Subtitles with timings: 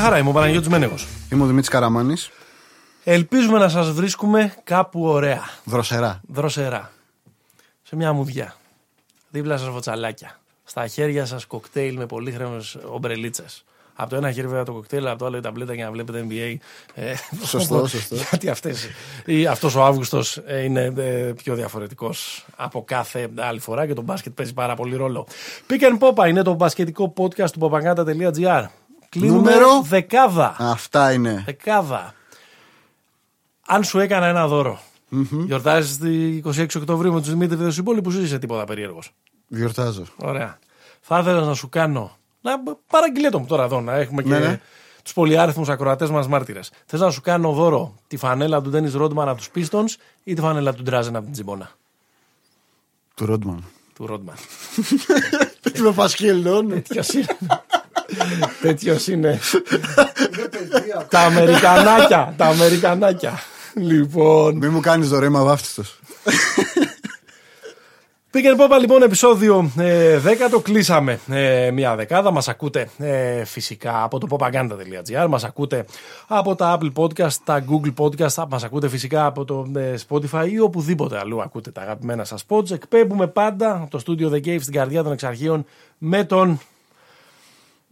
[0.00, 1.06] Μια χαρά, είμαι ο Παναγιώτης Μένεγος.
[1.32, 2.30] Είμαι ο Δημήτρης Καραμάνης.
[3.04, 6.20] Ελπίζουμε να σας βρίσκουμε κάπου ωραία, Δροσερά.
[6.28, 6.92] δροσερά,
[7.82, 8.54] σε μια μουδιά.
[9.30, 10.38] Δίπλα σας βοτσαλάκια.
[10.64, 13.64] Στα χέρια σας κοκτέιλ με πολύχρεμες ομπρελίτσες.
[13.94, 16.26] Από το ένα χέρι βέβαια το κοκτέιλ, από το άλλο η ταμπλέτα για να βλέπετε
[16.28, 16.56] NBA.
[16.94, 18.14] Ε, Σωστό, σωστό.
[18.14, 18.88] Γιατί αυτές,
[19.24, 24.02] ή αυτός ο Αύγουστος ε, είναι ε, πιο διαφορετικός από κάθε άλλη φορά και το
[24.02, 25.26] μπάσκετ παίζει πάρα πολύ ρόλο.
[25.70, 28.64] Pick and Popa είναι το μπασκετικό podcast του popaganda.gr.
[29.10, 30.56] Κλείνουμε Νούμερο; δεκάδα.
[30.58, 31.42] Αυτά είναι.
[31.46, 32.14] Δεκάδα.
[33.66, 34.80] Αν σου έκανα ένα δώρο,
[35.46, 39.10] γιορτάζεις τη 26 Οκτωβρίου με τους Δημήτρης του υπόλοιπου ή είσαι τίποτα περίεργος.
[39.48, 40.04] Διορτάζω.
[40.16, 40.58] Ωραία.
[41.00, 42.16] Θα ήθελα να σου κάνω.
[42.40, 42.52] Να
[42.86, 44.60] παραγγείλε το μου τώρα εδώ, να έχουμε και Ναι, ναι.
[45.02, 46.70] τους πολυάριθμους ακροατές μας μάρτυρες.
[46.86, 50.40] Θες να σου κάνω δώρο τη φανέλα του Ντένι Ρόντμαν από τους Pistons ή τη
[50.40, 51.70] φανέλα του Ντράζεν από την Τζιμπόνα;
[53.14, 53.64] Του Ρόντμαν.
[53.94, 54.36] Του Ρόντμαν.
[55.82, 56.82] Με πασχελώνει.
[58.10, 58.48] Ποιο είναι.
[58.60, 59.38] Τέτοιο είναι.
[61.08, 62.34] τα Αμερικανάκια.
[62.36, 63.42] Τα Αμερικανάκια.
[63.74, 64.56] Λοιπόν.
[64.56, 66.00] Μη μου κάνεις δωρεά, είμαι αβάφτιστος.
[68.30, 74.02] Πήγαινε Πόπα λοιπόν επεισόδιο ε, 10 το κλείσαμε ε, μια δεκάδα μας ακούτε ε, φυσικά
[74.02, 75.84] από το popaganda.gr μας ακούτε
[76.26, 80.60] από τα Apple Podcast, τα Google Podcast μας ακούτε φυσικά από το ε, Spotify ή
[80.60, 84.74] οπουδήποτε αλλού ακούτε τα αγαπημένα σας pods εκπέμπουμε πάντα από το Studio The Cave στην
[84.74, 85.64] καρδιά των εξαρχείων
[85.98, 86.60] με τον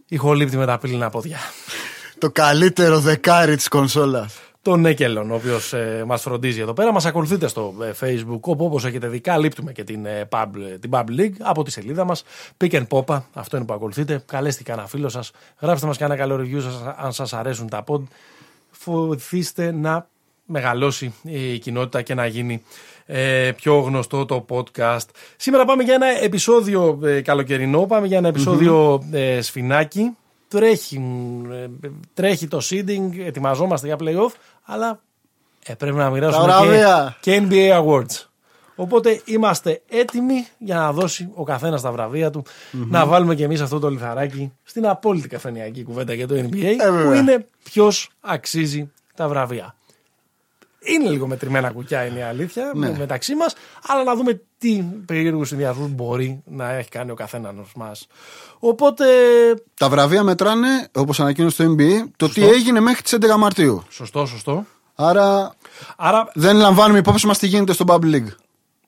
[0.09, 1.37] ηχολήπτη με τα πύληνα πόδια
[2.17, 4.39] Το καλύτερο δεκάρι της κονσόλας.
[4.61, 6.93] τον Νέκελον, ο οποίος ε, μας φροντίζει εδώ πέρα.
[6.93, 10.77] Μας ακολουθείτε στο ε, Facebook, όπου όπως έχετε δει, καλύπτουμε και την, ε, pub, ε,
[10.77, 12.23] την Pub League από τη σελίδα μας.
[12.57, 14.23] Pick and Popa, αυτό είναι που ακολουθείτε.
[14.25, 15.31] Καλέστε κανένα φίλο σας.
[15.59, 18.01] Γράψτε μας κανένα καλό review σας, αν σας αρέσουν τα pod.
[18.85, 20.07] Βοηθήστε να
[20.45, 22.63] μεγαλώσει η κοινότητα και να γίνει
[23.11, 25.05] ε, πιο γνωστό το podcast.
[25.37, 30.15] Σήμερα πάμε για ένα επεισόδιο ε, καλοκαιρινό, πάμε για ένα επεισόδιο, ε, σφινάκι.
[30.47, 31.01] Τρέχει,
[31.51, 31.67] ε,
[32.13, 34.33] τρέχει το seeding, ετοιμαζόμαστε για playoff,
[34.63, 34.99] αλλά
[35.65, 37.17] ε, πρέπει να μοιράσουμε Τα βραβεία.
[37.21, 38.23] και, και NBA Awards.
[38.75, 43.61] Οπότε είμαστε έτοιμοι για να δώσει ο καθένας τα βραβεία του, να βάλουμε και εμείς
[43.61, 47.15] αυτό το λιθαράκι στην απόλυτη καφενειακή κουβέντα για το NBA, Ε, που βέβαια.
[47.19, 49.75] είναι ποιος αξίζει τα βραβεία.
[50.81, 52.95] Είναι λίγο μετρημένα κουκιά, είναι η αλήθεια, Ναι.
[52.97, 53.55] μεταξύ μας,
[53.87, 58.07] αλλά να δούμε τι περίεργους συνδυασμούς μπορεί να έχει κάνει ο καθένα μας.
[58.59, 59.05] Οπότε.
[59.77, 63.83] Τα βραβεία μετράνε, όπως ανακοίνωσε το NBA, το τι έγινε μέχρι τις 11 Μαρτίου.
[63.89, 64.65] Σωστό, σωστό.
[64.95, 65.53] Άρα
[65.97, 68.27] Άρα, δεν λαμβάνουμε υπόψη μας τι γίνεται στο Bubble League.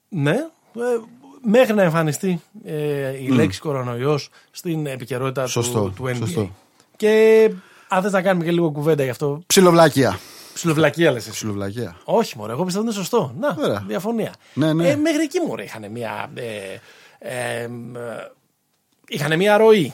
[0.09, 0.31] ναι,
[0.75, 0.99] ε,
[1.41, 6.15] μέχρι να εμφανιστεί ε, η λέξη κορονοϊός στην επικαιρότητα Σωστό, του, του NBA.
[6.17, 6.49] σωστό.
[6.95, 7.49] Και
[7.87, 10.19] αν θες να κάνουμε και λίγο κουβέντα γι' αυτό, Ψιλοβλακία.
[10.53, 11.31] Ψιλοβλακία λες εσύ.
[11.31, 11.95] Ψιλοβλακία.
[12.03, 13.33] Όχι, μωρέ, εγώ πιστεύω ότι είναι σωστό.
[13.39, 13.83] Να, Ωραία.
[13.87, 14.33] διαφωνία.
[14.53, 14.89] Ναι, ναι.
[14.89, 16.31] Ε, μέχρι εκεί μωρέ είχαν μια.
[16.33, 16.77] Ε,
[17.19, 17.67] ε, ε,
[19.07, 19.93] είχαν μια ροή.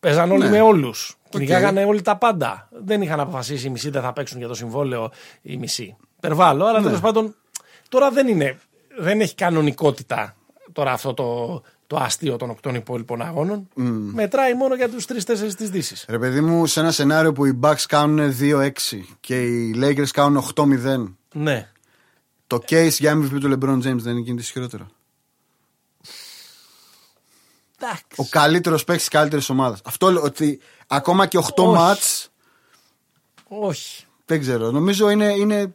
[0.00, 0.50] Παίζαν όλοι Ναι.
[0.50, 1.16] με όλους.
[1.24, 1.30] Οκ.
[1.30, 2.68] Κυνηγάγανε όλοι τα πάντα.
[2.70, 5.10] Δεν είχαν αποφασίσει οι μισοί δεν θα παίξουν για το συμβόλαιο
[5.42, 5.96] οι μισοί.
[6.20, 6.84] Υπερβάλλω, αλλά Ναι.
[6.84, 7.34] τέλος πάντων
[7.88, 8.58] τώρα δεν είναι.
[8.98, 10.36] Δεν έχει κανονικότητα
[10.72, 13.68] τώρα αυτό το, το αστείο των οκτώ υπόλοιπων αγώνων.
[14.14, 16.04] Μετράει μόνο για τους τρει-τέσσερι της Δύσης.
[16.08, 18.70] Ρε παιδί μου, σε ένα σενάριο που οι Bucks κάνουν 2-6
[19.20, 21.70] και οι Lakers κάνουν 8-0, Ναι.
[22.46, 24.86] το case για MVP του LeBron James δεν είναι κινητής χειρότερο.
[27.78, 28.04] Εντάξει.
[28.16, 29.80] Ο καλύτερος παίκτης της καλύτερης ομάδας.
[29.84, 31.76] Αυτό λέω ότι ακόμα και 8 Όχι.
[31.76, 32.30] μάτς
[33.48, 34.04] Όχι.
[34.26, 34.70] δεν ξέρω.
[34.70, 35.32] Νομίζω είναι.
[35.32, 35.74] είναι,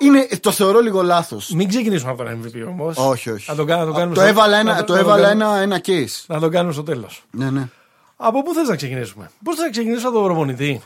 [0.00, 1.50] είναι το θεωρώ λίγο λάθος.
[1.50, 2.96] Μην ξεκινήσουμε από τον MVP όμως.
[2.96, 3.50] Όχι, όχι.
[3.50, 5.46] Να τον, κάνω- να τον κάνουμε το στο- έβαλα, να ένα, το να έβαλα κάνουμε-
[5.58, 6.24] ένα, ένα case.
[6.26, 7.24] Να τον κάνουμε στο τέλος.
[7.30, 7.68] Ναι, ναι.
[8.16, 10.82] Από πού θες να ξεκινήσουμε, Πώς θα ξεκινήσω από τον προπονητή;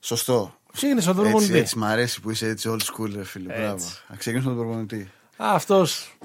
[0.00, 0.54] Σωστό.
[0.72, 1.62] Ξεκίνησα από τον Έτσι, προπονητή.
[1.64, 3.52] έτσι, μ' αρέσει που είσαι έτσι old school, ρε φίλε.
[3.52, 3.62] Έτσι.
[3.62, 3.84] Μπράβο.
[4.08, 5.10] Να ξεκινήσουμε με τον προπονητή.
[5.36, 6.16] Αυτός.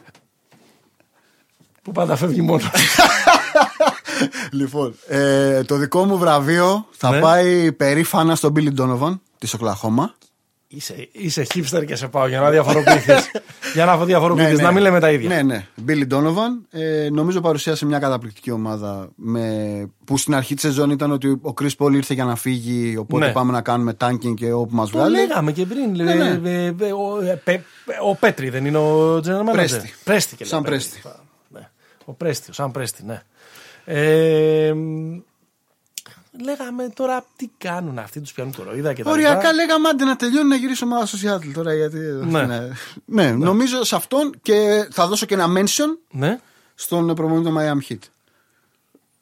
[1.82, 2.70] Που πάντα φεύγει μόνος.
[4.52, 7.20] λοιπόν, ε, το δικό μου βραβείο θα Ναι.
[7.20, 10.16] πάει περήφανα στον Billy Donovan της Οκλαχώμα.
[10.68, 13.32] Είσαι, είσαι hipster και σε πάω για να διαφοροποιηθείς.
[13.74, 15.30] για να διαφοροποιηθείς, να μην λέμε τα ίδια.
[15.30, 15.68] Ναι, ναι.
[15.88, 16.80] Billy Donovan.
[16.80, 21.54] Ε, νομίζω παρουσίασε μια καταπληκτική ομάδα με, που στην αρχή της σεζόν ήταν ότι ο
[21.62, 22.98] Chris Paul ήρθε για να φύγει.
[22.98, 23.32] Οπότε Ναι.
[23.32, 25.16] πάμε να κάνουμε tanking και όπου μας Το βγάλει.
[25.16, 25.92] λέγαμε και πριν.
[25.96, 26.50] Ναι, ε, ναι.
[26.52, 27.64] ε, ε, ο, ε, Πε-
[28.04, 29.52] ο Πέτρι δεν είναι ο general manager.
[29.52, 29.94] Πρέστη.
[30.04, 30.70] Πρέστη και Σαν λέμε.
[30.76, 31.02] Πρέστη.
[31.50, 31.70] Ναι.
[32.06, 33.22] Ο Πρέστη, ο Σαν Πρέστη, ναι.
[33.88, 35.18] Ε, μ,
[36.44, 39.54] λέγαμε τώρα τι κάνουν αυτοί, τους πιάνουν κοροϊδά και τα Οριακά λοιπά.
[39.54, 41.74] λέγαμε άντε να τελειώνει να γυρίσει ομάδα στο Seattle τώρα.
[41.74, 42.46] Γιατί, Ναι.
[42.46, 42.70] ναι.
[43.06, 46.40] ναι, νομίζω σε αυτόν και θα δώσω και ένα mention Ναι,
[46.76, 48.00] στον προπονητή του Miami Heat.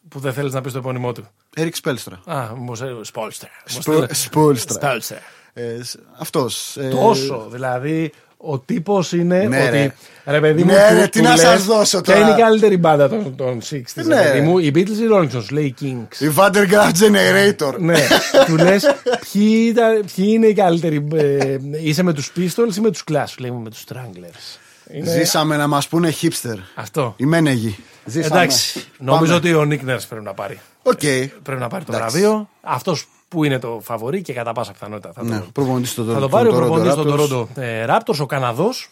[0.10, 1.28] που δεν θέλεις να πεις το επώνυμό του.
[1.58, 2.14] Eric Spelstra.
[2.34, 3.50] Α, μου σε- Σπόλστερ.
[3.66, 4.74] Σπο- Σπόλστρα.
[4.80, 5.18] Σπόλστερ.
[5.54, 5.80] Ε,
[6.18, 6.78] αυτός.
[6.78, 8.12] Ε, Τόσο, δηλαδή
[8.46, 9.70] Ο τύπος είναι Ναι, ότι.
[9.72, 9.94] ρε.
[10.26, 12.26] Ρε παιδί μου, Ναι, του- ρε, τι του να λες, σας δώσω Ποια τώρα.
[12.28, 14.22] είναι η καλύτερη μπάντα των, των 60 Ναι.
[14.22, 16.22] ρε παιδί μου, οι Beatles ή οι Rolling Stones, λέει οι Kings.
[16.26, 17.74] Η Vandergraaf Generator.
[17.80, 17.98] ναι,
[18.48, 18.86] του λες
[19.32, 21.08] ποιοι, ήταν- ποιοι είναι οι καλύτεροι.
[21.16, 24.60] ε, είσαι με τους Pistols ή με τους Clash, λέει μου με τους Stranglers.
[24.94, 26.58] Είναι Ζήσαμε να μας πούνε hipster.
[26.76, 27.14] αυτό.
[27.18, 27.78] Ή μένεγκι.
[28.06, 28.36] Ζήσαμε.
[28.40, 29.36] Εντάξει, νομίζω Πάμε.
[29.36, 30.60] ότι ο Nick Nurse πρέπει να πάρει.
[30.84, 31.00] Οκ.
[31.44, 32.20] Πρέπει να πάρει το Εντάξει.
[32.20, 32.50] βραβείο.
[32.62, 36.20] Αυτός που είναι το φαβορή και κατά πάσα πιθανότητα θα Ναι, το, προπονητής στο θα
[36.20, 36.56] το Toronto πάρει ο Raptors.
[36.58, 38.90] προπονητής των Toronto ε, Raptors, ο Καναδός.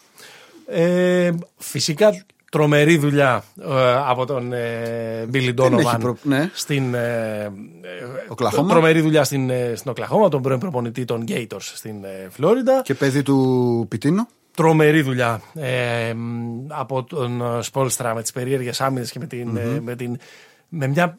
[0.66, 6.50] Ε, φυσικά τρομερή δουλειά ε, από τον ε, Billy Δεν έχει Donovan προ- ναι.
[6.54, 7.50] στην ε, ε,
[8.28, 8.68] Οκλαχώμα.
[8.68, 12.80] τρομερή δουλειά στην, ε, στην Οκλαχώμα, τον πρώην προπονητή των Gators στην ε, Φλόριντα.
[12.84, 14.28] Και παιδί του Πιτίνο.
[14.56, 19.56] Τρομερή δουλειά ε, μ, από τον ε, Σπόλστρα με τις περίεργες άμυνες και με, την,
[19.56, 20.16] ε, με, την,
[20.68, 21.16] με μια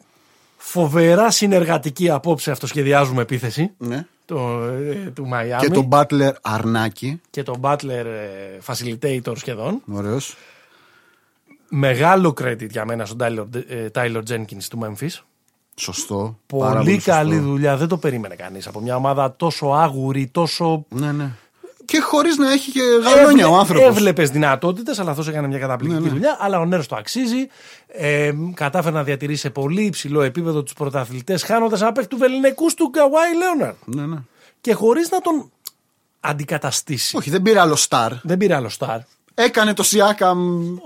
[0.56, 4.06] φοβερά συνεργατική απόψε αυτοσχεδιάζουμε επίθεση Ναι.
[4.24, 7.20] το, ε, του Μαϊάμι Και τον Butler Αρνάκη.
[7.30, 9.82] και τον Butler ε, facilitator σχεδόν.
[9.92, 10.36] Ωραίος.
[11.68, 15.20] Μεγάλο credit για μένα στον Tyler, ε, Tyler Jenkins του Memphis.
[15.76, 16.38] Σωστό.
[16.46, 17.10] Πάρα Πολύ σωστό.
[17.10, 20.84] καλή δουλειά, δεν το περίμενε κανείς από μια ομάδα τόσο άγουρη, τόσο...
[20.88, 21.30] Ναι, ναι.
[21.84, 23.86] Και χωρίς να έχει και γαλόνια ο άνθρωπος.
[23.86, 26.14] Έβλεπες δυνατότητες, αλλά αυτό έκανε μια καταπληκτική Ναι, ναι.
[26.14, 26.36] δουλειά.
[26.40, 27.48] Αλλά ο Νέρος το αξίζει.
[27.86, 32.74] Ε, κατάφερε να διατηρήσει σε πολύ υψηλό επίπεδο τους πρωταθλητές, χάνοντας ένα παίκτη του Βεληνικούς
[32.74, 33.76] του Γκαουάι Λέοναρντ.
[33.84, 34.16] Ναι, ναι.
[34.60, 35.50] Και χωρίς να τον
[36.20, 37.16] αντικαταστήσει.
[37.16, 38.10] Όχι, δεν πήρε άλλο star.
[38.22, 38.98] Δεν πήρε άλλο στάρ.
[39.34, 40.36] Έκανε το Siakam.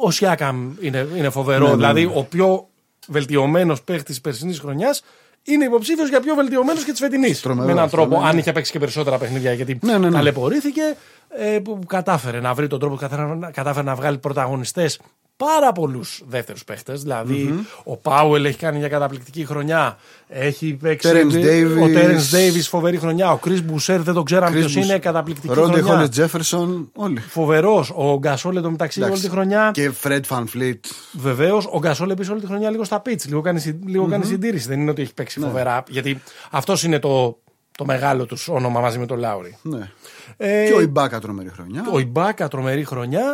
[0.01, 1.65] Ο Σιάκαμ είναι, είναι φοβερό.
[1.65, 2.13] Ναι, ναι, δηλαδή, ναι.
[2.15, 2.69] ο πιο
[3.07, 5.03] βελτιωμένος παίκτη της περσινής χρονιάς
[5.43, 7.41] είναι υποψήφιος για πιο βελτιωμένο και τη φετινής.
[7.41, 8.29] Τρομερό Με έναν αυτό, τρόπο, ναι, ναι.
[8.29, 10.11] αν είχε παίξει και περισσότερα παιχνίδια, γιατί Ναι, ναι, ναι.
[10.11, 10.83] ταλαιπωρήθηκε,
[11.29, 15.01] ε, που κατάφερε να βρει τον τρόπο, κατάφερε, να- κατάφερε να βγάλει πρωταγωνιστές
[15.47, 17.03] πάρα πολλούς δεύτερους παίχτες.
[17.03, 19.97] Δηλαδή, ο Πάουελ έχει κάνει μια καταπληκτική χρονιά.
[20.29, 21.09] Έχει παίξει.
[21.13, 21.33] Terence
[21.81, 21.93] ο Davis.
[21.93, 23.33] Τέρεν Ντέιβι φοβερή χρονιά.
[23.33, 24.99] Ο Κρι Μπουσέρ δεν τον ξέραμε ποιος είναι.
[24.99, 25.93] Καταπληκτική Ρόντε χρονιά.
[25.93, 26.91] Χόλες Τζέφερσον.
[26.95, 27.19] Όλοι.
[27.21, 27.93] Φοβερός.
[27.95, 29.71] Ο Γκασόλ εντωμεταξύ όλη τη χρονιά.
[29.75, 30.79] Και Fred Van Fleet.
[31.13, 34.25] Βεβαίως, ο Γκασόλ επίσης όλη τη χρονιά λίγο στα πίτς, λίγο κάνει, συ- λίγο κάνει
[34.25, 34.69] συντήρηση.
[34.69, 35.83] Δεν είναι ότι έχει παίξει φοβερά.
[35.89, 37.39] Γιατί αυτός είναι το,
[37.79, 39.57] το μεγάλο τους όνομα μαζί με τον Λάουρι.
[39.63, 39.91] Ναι.
[40.37, 41.85] Ε, Και ο Ιμπάκα τρομερή χρονιά.
[41.93, 43.25] ο Ιμπάκα, τρομερή χρονιά.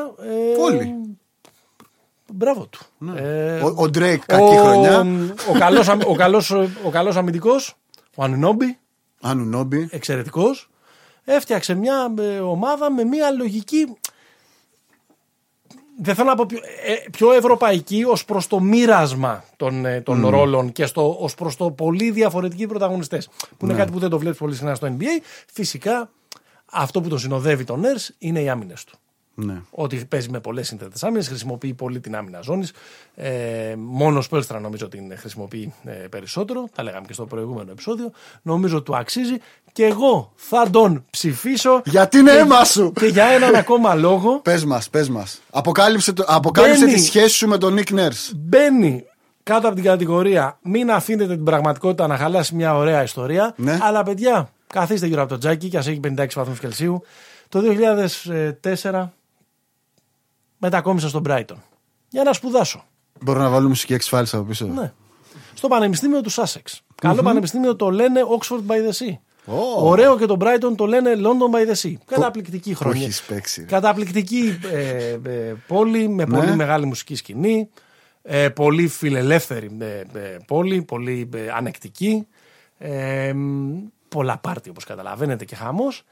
[0.58, 0.94] Ε, Όλοι.
[2.32, 2.80] Μπράβο του.
[3.16, 4.98] Ε, Ο- Ο Drake κακή ο- χρονιά.
[5.54, 6.50] Ο καλός, αμ- ο καλός,
[6.84, 7.74] ο καλός αμυντικός,
[8.16, 8.78] ο Ανουνόμπι,
[9.20, 9.88] Ανουνόμπι.
[9.90, 10.68] εξαιρετικός,
[11.24, 13.96] έφτιαξε μια ε, ομάδα με μια λογική
[16.02, 20.26] δεν θέλω να πω πιο, ε, πιο ευρωπαϊκή ως προς το μοίρασμα των, ε, των
[20.28, 24.18] ρόλων και στο, ως προς το πολύ διαφορετικοί πρωταγωνιστές που είναι κάτι που δεν το
[24.18, 25.22] βλέπεις πολύ συχνά στο NBA
[25.52, 26.10] φυσικά
[26.72, 28.98] αυτό που τον συνοδεύει τον Nurse είναι οι άμυνες του
[29.34, 29.60] Ναι.
[29.70, 32.72] ότι παίζει με πολλές σύνθετες άμυνες, χρησιμοποιεί πολύ την άμυνα ζώνης.
[33.14, 36.68] Ε, μόνο ο Σπέλστρα νομίζω την χρησιμοποιεί ε, περισσότερο.
[36.74, 38.10] Τα λέγαμε και στο προηγούμενο επεισόδιο.
[38.42, 39.36] Νομίζω του αξίζει
[39.72, 41.82] και εγώ θα τον ψηφίσω.
[41.84, 42.92] Γιατί είναι αίμα σου.
[42.92, 45.40] Και για έναν ακόμα λόγο Πες μας, πες μας.
[45.50, 46.96] Αποκάλυψε, το, αποκάλυψε Μπαίνει.
[46.96, 48.30] τη σχέση σου με τον Nick Nurse.
[48.36, 49.04] μπαίνει
[49.42, 53.54] κάτω από την κατηγορία μην αφήνετε την πραγματικότητα να χαλάσει μια ωραία ιστορία.
[53.56, 53.78] Ναι.
[53.82, 57.02] Αλλά παιδιά, καθίστε γύρω από το τζάκι και ας έχει 56 βαθμούς Κελσίου.
[57.48, 57.60] Το
[58.82, 59.08] 2004
[60.64, 61.56] μετακόμισα στον Brighton
[62.08, 62.84] για να σπουδάσω.
[63.20, 64.66] Μπορώ να βάλω μουσική X-Files από πίσω.
[64.66, 64.92] Ναι.
[65.54, 66.78] Στο Πανεπιστήμιο του Sussex.
[66.94, 69.18] Καλό πανεπιστήμιο το λένε Oxford by the Sea.
[69.54, 69.88] Ω.
[69.88, 71.92] Ωραίο και το Brighton το λένε London by the Sea.
[72.06, 73.02] Καταπληκτική χρονιά.
[73.02, 73.62] έχεις παίξει.
[73.62, 76.54] Καταπληκτική ε, ε, πόλη με πολύ Ναι.
[76.54, 77.68] μεγάλη μουσική σκηνή.
[78.22, 82.26] Ε, πολύ φιλελεύθερη ε, ε, πόλη, πολύ ε, ανεκτική.
[82.78, 83.72] Ε, μ,
[84.08, 86.04] πολλά πάρτι όπως καταλαβαίνετε και χαμός.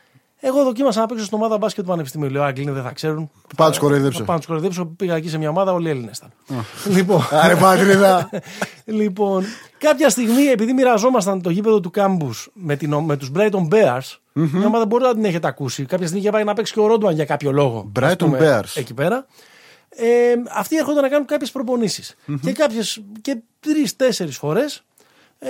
[0.45, 2.31] Εγώ δοκίμασα να παίξω στην ομάδα μπάσκετ του Πανεπιστημίου.
[2.31, 3.31] Λέω Άγγλοι δεν θα ξέρουν.
[3.57, 4.19] Πάω να τους κοροϊδέψω.
[4.19, 4.85] Θα πάω να τους κοροϊδέψω.
[4.85, 6.33] Πήγα εκεί σε μια ομάδα, όλοι Έλληνες ήταν.
[6.95, 8.31] λοιπόν, Άρε πατρίδα.
[9.01, 9.45] λοιπόν,
[9.79, 14.67] κάποια στιγμή, επειδή μοιραζόμασταν το γήπεδο του κάμπους με, την, με τους Brighton Bears, μια
[14.67, 15.85] ομάδα μπορεί να την έχετε ακούσει.
[15.85, 17.93] Κάποια στιγμή είχε πάει να παίξει και ο Ρόντουαν για κάποιο λόγο.
[17.99, 18.73] Brighton ας πούμε, Bears.
[18.75, 19.27] Εκεί πέρα.
[19.89, 21.53] Ε, αυτοί έρχονταν να κάνουν κάποιες
[22.43, 24.85] Και, κάποιες, και τρει-τέσσερι φορές
[25.39, 25.49] ε,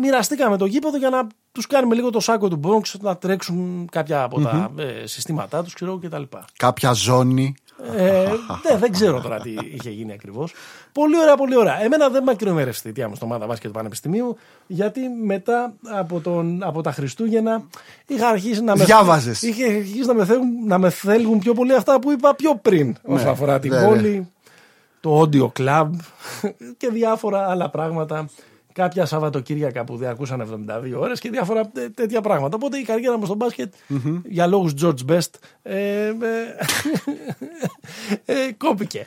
[0.00, 4.22] μοιραστήκαμε το γήπεδο για να τους κάνουμε λίγο το σάκο του Bronx να τρέξουν κάποια
[4.22, 6.22] από τα ε, συστήματά τους, ξέρω κτλ.
[6.56, 7.54] Κάποια ζώνη.
[7.96, 8.24] Ε,
[8.62, 10.54] δεν, δεν ξέρω τώρα τι είχε γίνει ακριβώς.
[10.92, 11.82] Πολύ ωραία, πολύ ωραία.
[11.82, 16.20] Εμένα δεν με ακρομέρευσε η θητεία μου στο ομάδα μπάσκετ του Πανεπιστημίου, γιατί μετά από,
[16.20, 17.62] τον, από τα Χριστούγεννα
[18.06, 19.42] είχα αρχίσει να με, Διάβαζες.
[19.42, 22.96] είχε αρχίσει να με, θέλουν, να με θέλουν πιο πολύ αυτά που είπα πιο πριν
[23.02, 23.86] όσον αφορά την ναι, ναι.
[23.86, 24.32] πόλη,
[25.00, 25.90] το audio club
[26.76, 28.28] και διάφορα άλλα πράγματα.
[28.74, 32.56] Κάποια Σαββατοκύριακα που ακούσαν 72 ώρες και διάφορα τέ- τέτοια πράγματα.
[32.56, 33.72] Οπότε η καριέρα μου στο μπασκετ
[34.24, 35.28] για λόγους George Best
[35.62, 36.12] ε, ε,
[38.24, 39.06] ε, κόπηκε.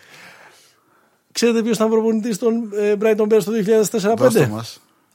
[1.32, 3.52] Ξέρετε ποιος ήταν προπονητής των ε, Brighton Bears το
[4.16, 4.18] 2004-2005?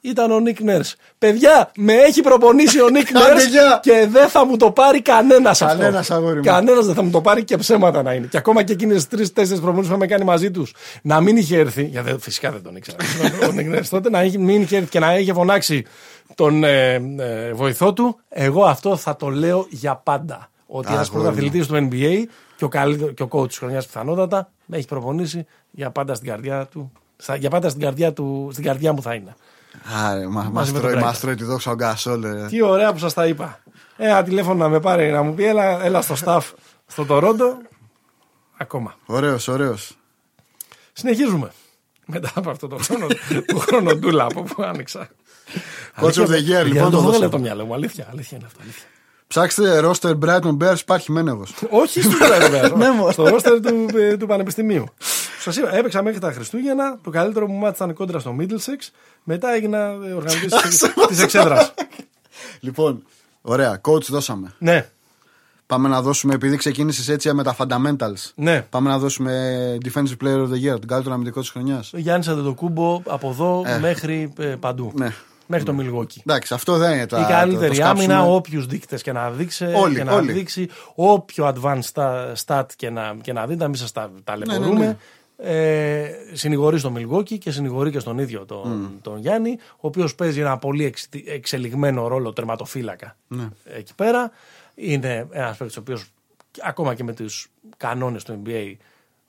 [0.02, 0.26] Δώστε μας.
[0.26, 0.80] ήταν ο Νίκ Νέρ.
[1.18, 3.78] Παιδιά, με έχει προπονήσει ο Νίκ Νέρ Άντε, γεια.
[3.82, 5.78] και δεν θα μου το πάρει κανένας αυτό.
[5.78, 6.42] Κανένας, αγόρι μου.
[6.42, 8.26] Κανένας δεν θα μου το πάρει και ψέματα να είναι.
[8.26, 11.58] Και ακόμα και εκείνες τι τρει-τέσσερι προπονήσεις που είχαμε κάνει μαζί τους να μην είχε
[11.58, 11.82] έρθει.
[11.84, 12.96] Γιατί δεν- φυσικά δεν τον ήξερα.
[13.48, 15.84] ο Νίκ Νέρ τότε να είχε- μην είχε έρθει και να είχε φωνάξει
[16.34, 18.18] τον ε, ε, βοηθό του.
[18.28, 20.50] Εγώ αυτό θα το λέω για πάντα.
[20.66, 21.30] Ότι ένας Αγόρι μου.
[21.30, 22.22] πρωταθλητής του NBA
[22.56, 26.28] και ο, καλύτερο, και ο coach της χρονιάς πιθανότατα με έχει προπονήσει για πάντα στην
[26.28, 26.92] καρδιά του.
[27.16, 29.34] στα- Για πάντα στην καρδιά, του, στην καρδιά μου θα είναι.
[30.06, 31.02] Άρε, μα, μας, Μαζί με τον τρώει, Μπράιντον.
[31.02, 32.24] μας τρώει τη δόξα ο Γκασόλ.
[32.24, 32.46] ε.
[32.48, 33.58] Τι ωραία που σας τα είπα.
[33.96, 36.40] Ένα τηλέφωνο να με πάρει να μου πει έλα, έλα στο staff
[36.86, 37.58] στο Τορόντο.
[38.56, 38.94] Ακόμα.
[39.06, 39.96] Ωραίος, ωραίος.
[40.92, 41.50] Συνεχίζουμε.
[42.06, 43.06] Μετά από αυτό το χρόνο
[43.46, 45.08] του χρονοτούλα από που άνοιξα.
[46.00, 47.10] Coach of the year, Αλήθεια, λοιπόν, δεν το το δώσαμε.
[47.10, 47.74] βγάλε το μυαλό μου.
[47.74, 48.58] Αλήθεια, αλήθεια είναι αυτό.
[48.62, 48.84] Αλήθεια.
[49.26, 51.54] Ψάξτε ρόστερ Brighton Bears, υπάρχει μένεγος.
[51.70, 53.12] Όχι στο Ρόστερ, Ναι, μωρέ.
[53.12, 54.84] στο ρόστερ του, ε, του Πανεπιστημίου.
[55.42, 56.98] Σας είπα, έπαιξα μέχρι τα Χριστούγεννα.
[57.02, 58.88] Το καλύτερο μου μάτι ήταν κόντρα στο Middlesex.
[59.24, 60.52] Μετά έγινα οργανωτής
[61.16, 61.74] τη εξέδρας.
[62.60, 63.02] λοιπόν,
[63.42, 64.54] ωραία, coach δώσαμε.
[64.58, 64.88] Ναι,
[65.66, 68.30] Πάμε να δώσουμε, επειδή ξεκίνησες έτσι με τα fundamentals.
[68.34, 68.66] ναι.
[68.70, 71.90] Πάμε να δώσουμε Defensive Player of the Year, τον καλύτερο αμυντικό της χρονιάς.
[71.94, 73.78] Γιάννης Αντετοκούμπο από εδώ Ε.
[73.78, 74.92] μέχρι ε, παντού.
[74.94, 75.12] Ναι.
[75.46, 76.22] Μέχρι το Μιλγόκι.
[76.26, 77.20] Εντάξει, αυτό δεν είναι το.
[77.20, 78.34] Η καλύτερη το- το άμυνα, σκάψουμε.
[78.34, 80.32] όποιους δείκτες και να δείξει Όλοι, και να όλοι.
[80.32, 84.78] δείξει, όποιο advanced sta- stat και να, και να δει, να μην σας τα ταλαιπωρούμε.
[84.78, 84.96] Ναι, ναι,
[85.44, 90.40] Ε, συνηγορεί στον Μιλγόκι και συνηγορεί και στον ίδιο τον, τον Γιάννη, ο οποίος παίζει
[90.40, 93.48] ένα πολύ εξ- εξελιγμένο ρόλο τερματοφύλακα Ναι.
[93.64, 94.30] εκεί πέρα.
[94.74, 96.10] Είναι ένας παίκτης ο οποίος
[96.62, 98.74] ακόμα και με τους κανόνες του NBA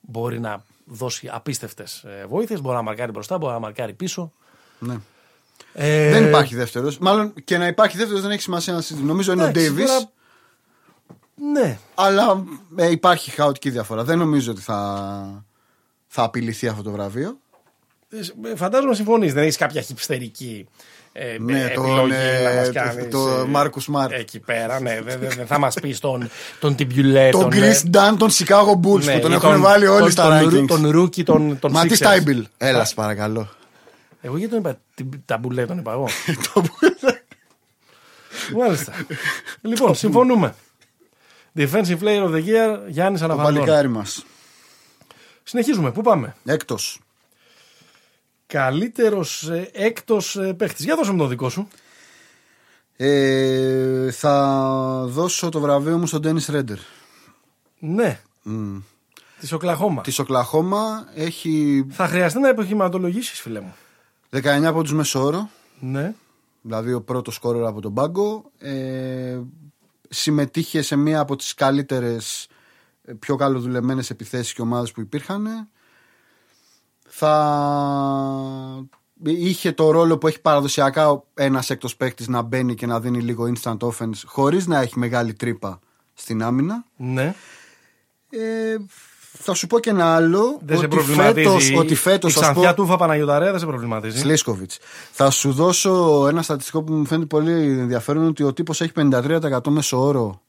[0.01, 2.61] μπορεί να δώσει απίστευτες βοήθειες.
[2.61, 4.31] Μπορεί να μαρκάρει μπροστά, μπορεί να μαρκάρει πίσω.
[4.79, 4.97] Ναι.
[5.73, 6.97] Ε, Δεν υπάρχει δεύτερος.
[6.97, 9.11] Μάλλον και να υπάρχει δεύτερος δεν έχει σημασία να συζητήσουμε.
[9.11, 9.85] Νομίζω είναι ο εντάξει, Ντέιβι.
[9.85, 10.09] τώρα-
[11.53, 12.43] Ναι, Αλλά
[12.75, 14.03] ε, υπάρχει χαοτική διαφορά.
[14.03, 15.45] Δεν νομίζω ότι θα,
[16.15, 17.37] θα απειληθεί αυτό το βραβείο.
[18.51, 19.33] Ε, Φαντάζομαι συμφωνείς.
[19.33, 20.67] Δεν έχεις κάποια χυψτερική
[21.13, 24.11] ε, Ναι, ε, τον, επιλογή ε, να μας το- κάνεις, το ε, Marcus Smart.
[24.11, 25.01] Εκεί πέρα, ναι.
[25.01, 26.29] Δεν δεν- δεν θα μας πεις τον,
[26.59, 27.29] τον Τιμπιουλέ.
[27.29, 30.39] Τον Chris Dunn, τον Chicago Bulls ναι, που τον ή έχουν βάλει όλοι τον- στα
[30.39, 30.67] τον- rankings.
[30.67, 31.95] Τον Ρούκι, τον, τον Μα τι Sixers.
[31.95, 32.47] Στάιμπιλ.
[32.57, 33.49] Έλα, σε παρακαλώ.
[34.21, 36.07] Εγώ γιατί τον είπα την- τα μπουλέ, τον είπα εγώ.
[36.53, 36.75] Το που-
[38.59, 38.93] Μάλιστα.
[39.61, 40.55] λοιπόν, συμφωνούμε.
[41.57, 43.53] Defensive Player of the Year, Γιάννης Το Αναφανδόν.
[43.53, 44.25] παλικάρι μας.
[45.43, 45.91] Συνεχίζουμε.
[45.91, 46.99] Πού πάμε; Έκτος.
[48.47, 50.85] Καλύτερος ε, έκτος ε, παίχτης.
[50.85, 51.67] Για δώσε μου το δικό σου.
[52.95, 56.77] Ε, θα δώσω το βραβείο μου στον Ντένι Ρέντερ.
[57.79, 58.19] Ναι.
[59.39, 60.01] Της Οκλαχώμα.
[60.01, 63.75] Της Οκλαχώμα έχει Θα χρειαστεί να επιχειρηματολογήσει, φίλε μου.
[64.31, 65.49] 19 πόντους μέσο όρο.
[65.79, 66.13] Ναι.
[66.61, 68.51] δηλαδή ο πρώτος σκόρερ από τον πάγκο.
[68.57, 69.39] Ε,
[70.09, 72.52] συμμετείχε σε μία από τις καλύτερες, ε,
[73.19, 75.69] πιο καλοδουλεμένες επιθέσεις και ομάδες που υπήρχαν.
[77.07, 78.85] Θα
[79.23, 83.51] είχε το ρόλο που έχει παραδοσιακά ένας έκτος παίκτης να μπαίνει και να δίνει λίγο
[83.55, 85.79] instant offense χωρίς να έχει μεγάλη τρύπα
[86.13, 86.85] στην άμυνα.
[86.95, 87.35] Ναι.
[88.29, 88.75] Ε,
[89.37, 90.59] θα σου πω και ένα άλλο.
[90.61, 91.47] Δεν σε ότι προβληματίζει.
[91.47, 94.79] φέτος, ότι φέτος η ας πω, ξανθιά τούφα Παναγιοταρέα δεν σε προβληματίζει; Σλίσκοβιτς.
[95.11, 99.59] Θα σου δώσω ένα στατιστικό που μου φαίνεται πολύ ενδιαφέρον ότι ο τύπος έχει 53%
[99.67, 100.41] μέσο όρο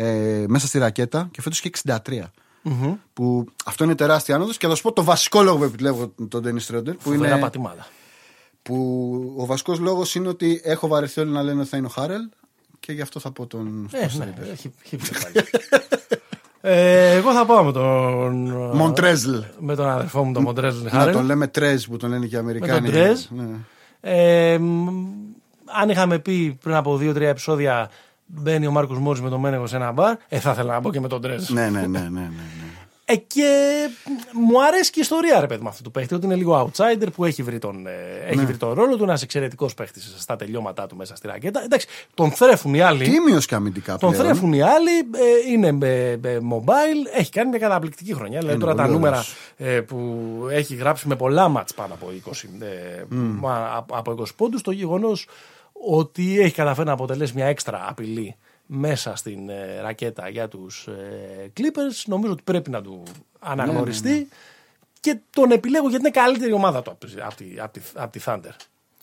[0.00, 2.20] ε, μέσα στη ρακέτα και φέτος έχει 63%.
[2.62, 2.94] Μμμ.
[3.12, 6.42] Που αυτό είναι τεράστια άνοδος και θα σου πω το βασικό λόγο που επιλέγω τον
[6.42, 6.94] Ντένι Τρόντερ.
[6.94, 7.86] Που, Φοβερά είναι, πατημάδα.
[8.62, 11.90] που ο βασικός λόγος είναι ότι έχω βαρεθεί όλοι να λένε ότι θα είναι ο
[11.90, 12.20] Χάρελ
[12.80, 14.52] και γι' αυτό θα πω τον Ε, τον ναι, Τρόντερ.
[14.52, 15.46] έχει, έχει πάλι.
[16.60, 18.50] ε, εγώ θα πάω με τον.
[18.76, 19.36] Μοντρέζλ.
[19.58, 21.14] Με τον αδερφό μου, τον Μοντρέζλ Να Χάρελ.
[21.14, 22.90] τον λέμε Τρέζ που τον λένε και οι Αμερικάνοι.
[22.90, 23.24] Τρέζ.
[23.30, 23.44] Ναι.
[24.00, 24.88] Ε, μ,
[25.64, 27.90] αν είχαμε πει πριν από δύο-τρία επεισόδια
[28.28, 30.90] μπαίνει ο Μάρκος Μόρις με τον Μένεγο σε ένα μπαρ, ε, θα ήθελα να πω
[30.92, 31.48] και με τον Τρέζ.
[31.48, 32.30] ναι, ναι, ναι, ναι, ναι, ναι.
[33.10, 33.44] Ε, και
[34.32, 36.14] μου αρέσει και η ιστορία, ρε παιδί μου, αυτού του παίχτη.
[36.14, 37.90] Ότι είναι λίγο outsider που έχει βρει τον, ε,
[38.26, 38.44] έχει Ναι.
[38.44, 39.02] βρει τον ρόλο του.
[39.02, 41.62] Ένα εξαιρετικός παίχτης στα τελειώματά του μέσα στη ρακέτα.
[41.64, 43.04] Εντάξει, τον θρέφουν οι άλλοι.
[43.04, 44.24] Τίμιος και αμυντικά Τον πλέον.
[44.24, 48.38] θρέφουν οι άλλοι, ε, είναι με, με mobile, έχει κάνει μια καταπληκτική χρονιά.
[48.38, 49.76] Δηλαδή Είναι τώρα τα πολύ νούμερα ωραίος.
[49.76, 53.04] ε, που έχει γράψει με πολλά μάτς πάνω από 20, ε,
[53.40, 55.26] μα- από- από 20 πόντους, το γεγονός
[55.86, 61.52] ότι έχει καταφέρει να αποτελέσει μια έξτρα απειλή μέσα στην ε, ρακέτα για τους ε,
[61.56, 63.02] Clippers, νομίζω ότι πρέπει να του
[63.38, 64.28] αναγνωριστεί.
[65.00, 68.12] Και τον επιλέγω γιατί είναι καλύτερη ομάδα του από τη, από τη, από τη, από
[68.12, 68.54] τη Thunder.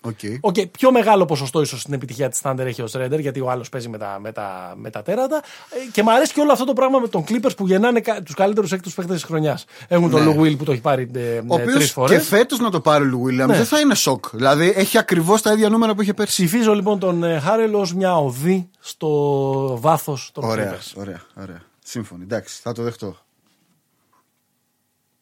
[0.05, 0.19] OK.
[0.41, 3.69] OK, πιο μεγάλο ποσοστό ίσως στην επιτυχία της Thunder έχει ο Σρέντερ, γιατί ο άλλος
[3.69, 5.35] παίζει με τα, με, τα, με τα τέρατα.
[5.69, 8.33] Ε, Και μου αρέσει και όλο αυτό το πράγμα με τον Clippers που γεννάνε τους
[8.35, 9.65] καλύτερους έκτους παίκτε της χρονιάς.
[9.87, 10.35] Έχουν τον Ναι.
[10.37, 12.17] Lou Will που το έχει πάρει ε, Ο ε, τρεις οποίος φορές.
[12.17, 13.55] και φέτος να το πάρει ο Λου Γουίλιαμς Ναι.
[13.55, 14.25] δεν θα είναι σοκ.
[14.31, 16.31] Δηλαδή έχει ακριβώς τα ίδια νούμερα που είχε πέρσι.
[16.45, 20.93] Ψηφίζω λοιπόν τον ε, Χάρελ ως μια οδή στο βάθος των Ωραία, Clippers.
[20.95, 21.61] ωραία, ωραία.
[21.83, 22.23] Σύμφωνοι.
[22.23, 23.17] Εντάξει, θα το δεχτώ.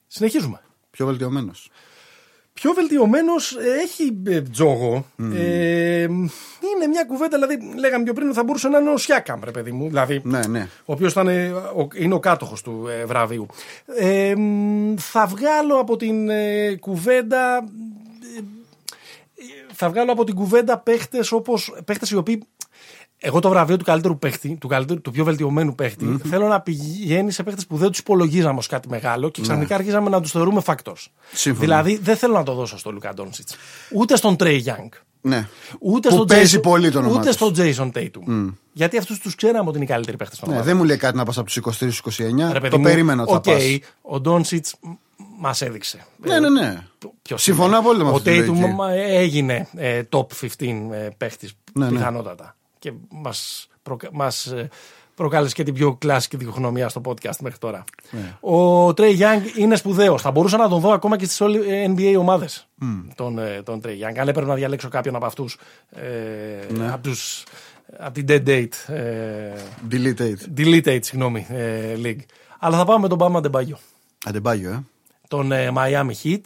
[0.08, 0.62] Συνεχίζουμε.
[0.92, 1.70] Πιο βελτιωμένος.
[2.54, 5.06] Πιο βελτιωμένος έχει ε, τζόγο.
[5.34, 9.40] Ε, είναι μια κουβέντα, δηλαδή, λέγαμε πιο πριν ότι θα μπορούσε να είναι ο Σιάκαμ,
[9.44, 9.88] ρε παιδί μου.
[9.88, 10.68] Δηλαδή, Ναι, ναι.
[10.86, 11.14] ο οποίος
[11.96, 13.46] είναι ο κάτοχος του ε, βραβείου.
[13.98, 17.58] Ε, μ, θα βγάλω από την ε, κουβέντα.
[18.38, 18.42] ε,
[19.74, 22.44] θα βγάλω από την κουβέντα παίχτες όπως παίχτες οι οποίοι.
[23.26, 27.32] Εγώ το βραβείο του καλύτερου παίχτη, του, καλύτερου, του πιο βελτιωμένου παίχτη, θέλω να πηγαίνει
[27.32, 30.62] σε παίχτες που δεν τους υπολογίζαμε ως κάτι μεγάλο και ξαφνικά αρχίζαμε να τους θεωρούμε
[30.66, 31.06] factors.
[31.34, 31.66] Συμφωνώ.
[31.66, 33.50] Δηλαδή δεν θέλω να το δώσω στο Λουκά Ντόνσιτ.
[33.92, 34.90] Ούτε στον Τρέι Γιάνγκ.
[35.22, 35.48] ναι.
[35.80, 37.36] Ούτε Που στον παίζει Jason- πολύ το όνομά Ούτε τους.
[37.36, 38.54] στον Jason Tatum.
[38.74, 40.56] Γιατί αυτούς τους ξέραμε ότι είναι οι καλύτεροι παίχτες στον ναι.
[40.56, 40.70] ομάδα.
[40.72, 42.52] Δεν μου λέει κάτι να πας από τους 23 στους 29.
[42.52, 43.64] Ρε παιδί το μου, περίμενα ότι θα οκ, πας.
[44.02, 44.66] ο Ντόνσιτ
[45.40, 46.06] μας έδειξε.
[46.18, 46.78] Ναι, ναι, ναι.
[47.22, 47.78] Ποιος Συμφωνώ είναι.
[47.78, 48.74] απόλυτα με Ο αυτή τη Tatum λογική.
[48.74, 51.92] μα- έγινε ε, top 15 ε, παίχτης Ναι, ναι.
[51.92, 52.56] πιθανότατα.
[52.84, 53.68] Και μας
[54.12, 54.70] μας, ε,
[55.16, 57.84] προκάλεσε και την πιο κλασική διχογνωμία στο podcast μέχρι τώρα.
[58.12, 58.38] Ναι.
[58.40, 60.22] Ο Τρέι Young είναι σπουδαίος.
[60.22, 61.42] Θα μπορούσα να τον δω ακόμα και στις
[61.88, 62.68] NBA ομάδες.
[63.16, 64.18] Τον, ε, τον Τρέι Young.
[64.20, 65.58] Αν έπρεπε να διαλέξω κάποιον από αυτούς.
[65.92, 66.92] Ε, Ναι.
[66.92, 67.44] από, τους,
[67.98, 68.94] από την Dead Date.
[68.94, 69.54] Ε,
[69.92, 70.60] Delete it.
[70.60, 72.22] delete Date, συγγνώμη, ε, League.
[72.60, 73.78] Αλλά θα πάμε με τον Μπάμα Ντεμπάγιο
[74.26, 74.84] Αντεμπάγιο, ε.
[75.28, 76.42] τον ε, Miami Heat.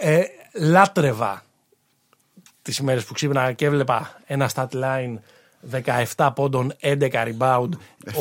[0.00, 0.22] Ε,
[0.54, 1.44] λάτρευα
[2.62, 5.14] τις ημέρες που ξύπνα και έβλεπα ένα stat line
[6.16, 7.68] 17 πόντων, 11 rebound,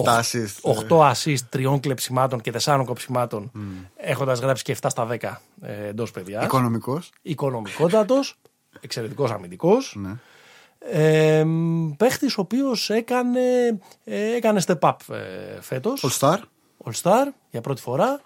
[0.03, 3.51] 7 assist, 8 assist, 3 κλεψιμάτων και 4 κοψιμάτων,
[3.95, 6.43] έχοντας γράψει και 7 στα 10 ε, εντός παιδιάς.
[6.43, 7.11] Οικονομικός.
[7.21, 8.37] Οικονομικότατος,
[8.81, 9.95] εξαιρετικός αμυντικός.
[9.97, 10.15] Ναι.
[10.79, 11.45] Ε,
[11.97, 13.39] παίχτης ο οποίος έκανε,
[14.03, 16.05] ε, έκανε step up ε, φέτος.
[16.07, 16.37] All Star.
[16.83, 18.21] All Star για πρώτη φορά.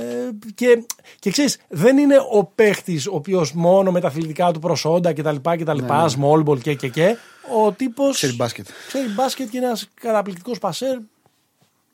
[0.00, 0.84] Ε, και,
[1.18, 5.36] και ξέρεις, δεν είναι ο παίχτης ο οποίος μόνο με τα αθλητικά του προσόντα κτλ.
[5.42, 7.16] κτλ small ball και και και.
[7.64, 8.06] Ο τύπος.
[8.06, 8.66] Ναι, Ξέρει μπάσκετ.
[8.88, 10.98] Ξέρει μπάσκετ και είναι ένας καταπληκτικός πασέρ.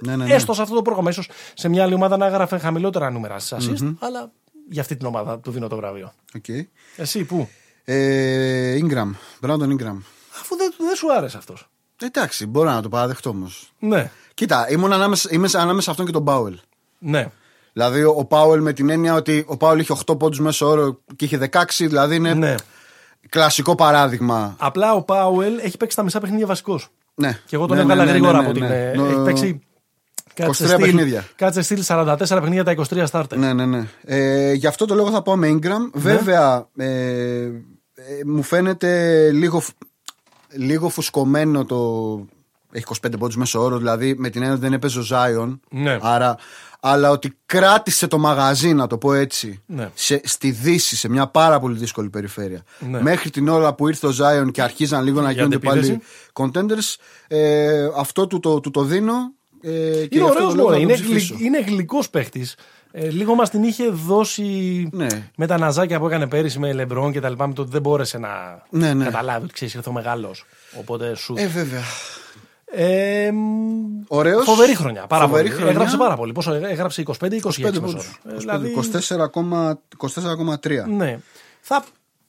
[0.05, 0.35] Ναι, ναι, ναι.
[0.35, 1.11] Έστω σε αυτό το πρόγραμμα.
[1.11, 4.31] ίσως σε μια άλλη ομάδα να έγραφε χαμηλότερα νούμερα στι assist, αλλά
[4.71, 6.13] για αυτή την ομάδα του δίνω το βραβείο.
[6.37, 6.45] Οκ.
[6.97, 7.49] Εσύ πού;
[7.85, 9.11] Ε, Ingram.
[9.47, 9.97] Brandon Ingram.
[10.41, 11.69] Αφού δεν, δεν σου άρεσε αυτός.
[12.03, 13.73] Εντάξει, μπορώ να το παραδεχτώ όμως.
[13.79, 16.59] Ναι, Κοίτα, ήμουν ανάμεσα, είμαι ανάμεσα σε αυτόν και τον Πάουελ.
[16.99, 17.31] ναι.
[17.79, 21.25] Δηλαδή ο Πάουελ με την έννοια ότι ο Πάουελ είχε 8 πόντους μέσω όρο και
[21.25, 22.55] είχε 16, δηλαδή είναι ναι.
[23.29, 24.55] κλασικό παράδειγμα.
[24.59, 26.89] Απλά ο Πάουελ έχει παίξει τα μισά παιχνίδια βασικός.
[27.15, 27.39] Ναι.
[27.47, 28.65] Και εγώ τον Ναι, έβγαλα ναι, ναι, γρήγορα ναι, από την.
[28.67, 28.91] ναι.
[28.91, 29.61] ε, Νο- Έχει παίξει.
[30.35, 31.25] 23 στυλ- παιχνίδια.
[31.37, 33.37] Κάτσε στυλ 44 παιχνίδια τα 23 starter.
[33.37, 33.89] Ναι, ναι, ναι.
[34.05, 35.63] Ε, γι' αυτό το λόγο θα πάω με Ingram.
[35.69, 36.01] Ναι.
[36.01, 36.87] Βέβαια, ε,
[37.43, 37.51] ε,
[38.27, 39.75] μου φαίνεται λίγο, φ-
[40.53, 41.77] λίγο φουσκωμένο το.
[42.73, 45.61] Έχει 25 πόντους μέσω όρο, δηλαδή με την έννοια ότι δεν έπαιζε ο Ζάιον.
[45.71, 45.99] Ναι.
[46.03, 46.37] Άρα,
[46.81, 49.91] αλλά ότι κράτησε το μαγαζί, να το πω έτσι, Ναι.
[49.95, 52.63] σε, στη Δύση, σε μια πάρα πολύ δύσκολη περιφέρεια.
[52.79, 53.03] Ναι.
[53.03, 56.01] Μέχρι την ώρα που ήρθε ο Ζάιον και αρχίζαν λίγο να Για γίνονται πάλι αντεπίθεση.
[56.33, 56.97] contenders,
[57.29, 59.13] ε, αυτό του το, του το δίνω.
[59.61, 60.81] Ε, και Είναι γι' αυτό ωραίος το λόγο μωρέ.
[60.81, 61.35] θα τον Είναι, ψηφίσω.
[61.35, 62.55] γλυ, είναι γλυκός παίχτης.
[62.91, 64.43] Ε, λίγο μας την είχε δώσει
[64.93, 65.07] Ναι.
[65.37, 67.47] με τα ναζάκια που έκανε πέρυσι με Λεμπρόν και τα λοιπά.
[67.47, 68.29] Με το ότι δεν μπόρεσε να
[68.71, 69.05] Ναι, ναι.
[69.05, 70.45] καταλάβει ότι ξέρεις, ήρθε ο μεγάλος.
[70.79, 71.35] Οπότε σου.
[71.37, 71.81] Ε, βέβαια.
[72.73, 73.31] Ε,
[74.09, 74.45] Ωραίος.
[74.45, 75.07] Φοβερή χρονιά.
[75.07, 75.55] Πάρα Φοβερή πολύ.
[75.55, 75.73] χρονιά.
[75.75, 76.33] Έγραψε πάρα πολύ.
[76.33, 78.21] Πόσο έγραψε 25-26 25 μέσω πόντους.
[78.25, 78.35] όρο.
[78.35, 79.79] Ε, 25, δηλαδή, 24,3.
[79.97, 80.87] 24,3.
[80.89, 81.19] Ναι.
[81.61, 81.85] Θα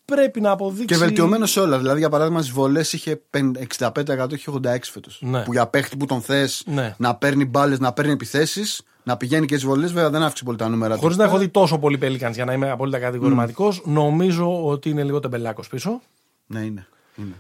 [0.06, 0.86] πρέπει να αποδείξει.
[0.86, 1.78] Και βελτιωμένος σε όλα.
[1.78, 5.20] Δηλαδή, για παράδειγμα, στις βολές είχε 50 65% είχε 86 φέτος.
[5.24, 5.44] Ναι.
[5.44, 6.96] Που για παίχτη που τον θες Ναι.
[6.98, 10.58] να παίρνει μπάλες, να παίρνει επιθέσεις, να πηγαίνει και στις βολές, βέβαια δεν αύξησε πολύ
[10.58, 11.00] τα νούμερα του.
[11.02, 13.84] Χωρίς να έχω δει τόσο πολύ Pelicans για να είμαι απόλυτα κατηγορηματικός, Mm.
[13.92, 16.02] νομίζω ότι είναι λίγο τεμπελάκος πίσω.
[16.46, 16.88] Ναι, είναι.
[17.16, 17.34] είναι.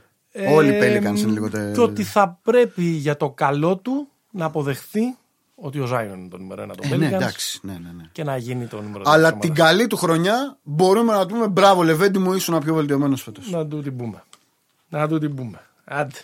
[0.49, 1.49] Όλοι οι Ε, Pelicans είναι λίγο.
[1.49, 5.17] τε- Και ότι θα πρέπει για το καλό του να αποδεχθεί
[5.55, 7.59] ότι ο Ζάιον είναι το νούμερο ένα των Ε, ναι, Pelicans εντάξει.
[7.63, 8.03] Ναι, ναι, ναι.
[8.11, 9.67] και να γίνει το νούμερο δύο Αλλά της την ομάδας.
[9.67, 13.49] καλή του χρονιά μπορούμε να του πούμε μπράβο, Λεβέντι μου, ήσουν πιο βελτιωμένος φέτος.
[13.51, 14.23] Να του την πούμε.
[14.89, 15.59] Να του την πούμε.
[15.85, 16.15] Άντε.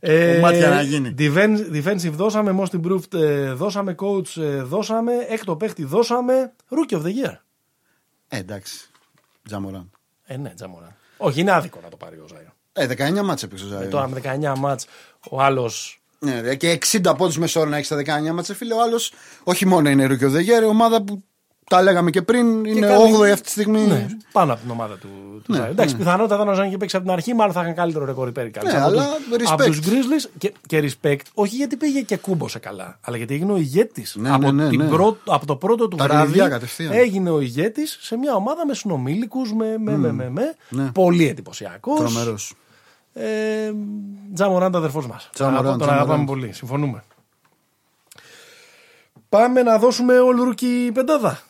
[0.00, 1.14] Ε, Κομμάτια να γίνει.
[1.18, 7.00] defense- Defensive δώσαμε, most improved ε, δώσαμε, coach ε, δώσαμε, έκτο παίχτη δώσαμε, rookie of
[7.02, 7.34] the year.
[8.28, 8.90] Ε, εντάξει.
[9.46, 9.90] Τζα Μοράντ.
[10.24, 10.94] Ε, ναι, Τζα Μοράντ.
[11.16, 12.52] Όχι, είναι άδικο να το πάρει ο Ζάιον.
[12.78, 13.90] Ε, 19 ματς έπαιξε ο Ζάιον.
[13.90, 14.20] Τώρα με
[14.54, 14.86] 19 ματς
[15.30, 18.74] ο άλλος Ναι, ρε, και 60 πόντους μέσο όρο να έχεις στα 19 ματς, φίλε.
[18.74, 19.12] Ο άλλος
[19.44, 21.22] όχι μόνο είναι Rookie of the Year, η ομάδα που
[21.70, 23.80] τα λέγαμε και πριν είναι κάνει- 8η αυτή τη στιγμή.
[23.86, 25.08] Ναι, πάνω από την ομάδα του,
[25.44, 25.70] του Ναι, Ζάιον.
[25.72, 25.98] Εντάξει, ναι.
[26.00, 28.44] πιθανότατα αν ο Ζάιον είχε παίξει από την αρχή, μάλλον θα είχαν καλύτερο ρεκόρ υπέρ
[28.44, 29.44] Ναι, αλλά respect.
[29.50, 33.52] Από τους Grizzlies και, και respect, όχι γιατί πήγε και κούμπωσε καλά, αλλά γιατί έγινε
[33.52, 34.14] ο ηγέτης.
[34.18, 34.88] Ναι, από, ναι, ναι, την ναι.
[34.88, 36.92] πρώτο- από το πρώτο του Τα βράδυ κλειδιά κατευθείαν.
[36.92, 40.54] έγινε ο ηγέτης σε μια ομάδα με συνομήλικους, με, με, με, με, με.
[40.68, 40.90] Ναι.
[40.92, 41.94] Πολύ εντυπωσιακό.
[41.94, 42.54] Τρομερός.
[43.18, 43.72] Ε,
[44.34, 45.30] Τζα Μοράντ αδερφός μας.
[45.32, 46.26] Τζα Μοράντ, Τον Τζα αγαπάμε Μοράντ.
[46.26, 46.52] πολύ.
[46.52, 47.04] Συμφωνούμε.
[49.28, 51.40] Πάμε να δώσουμε all rookie πεντάδα.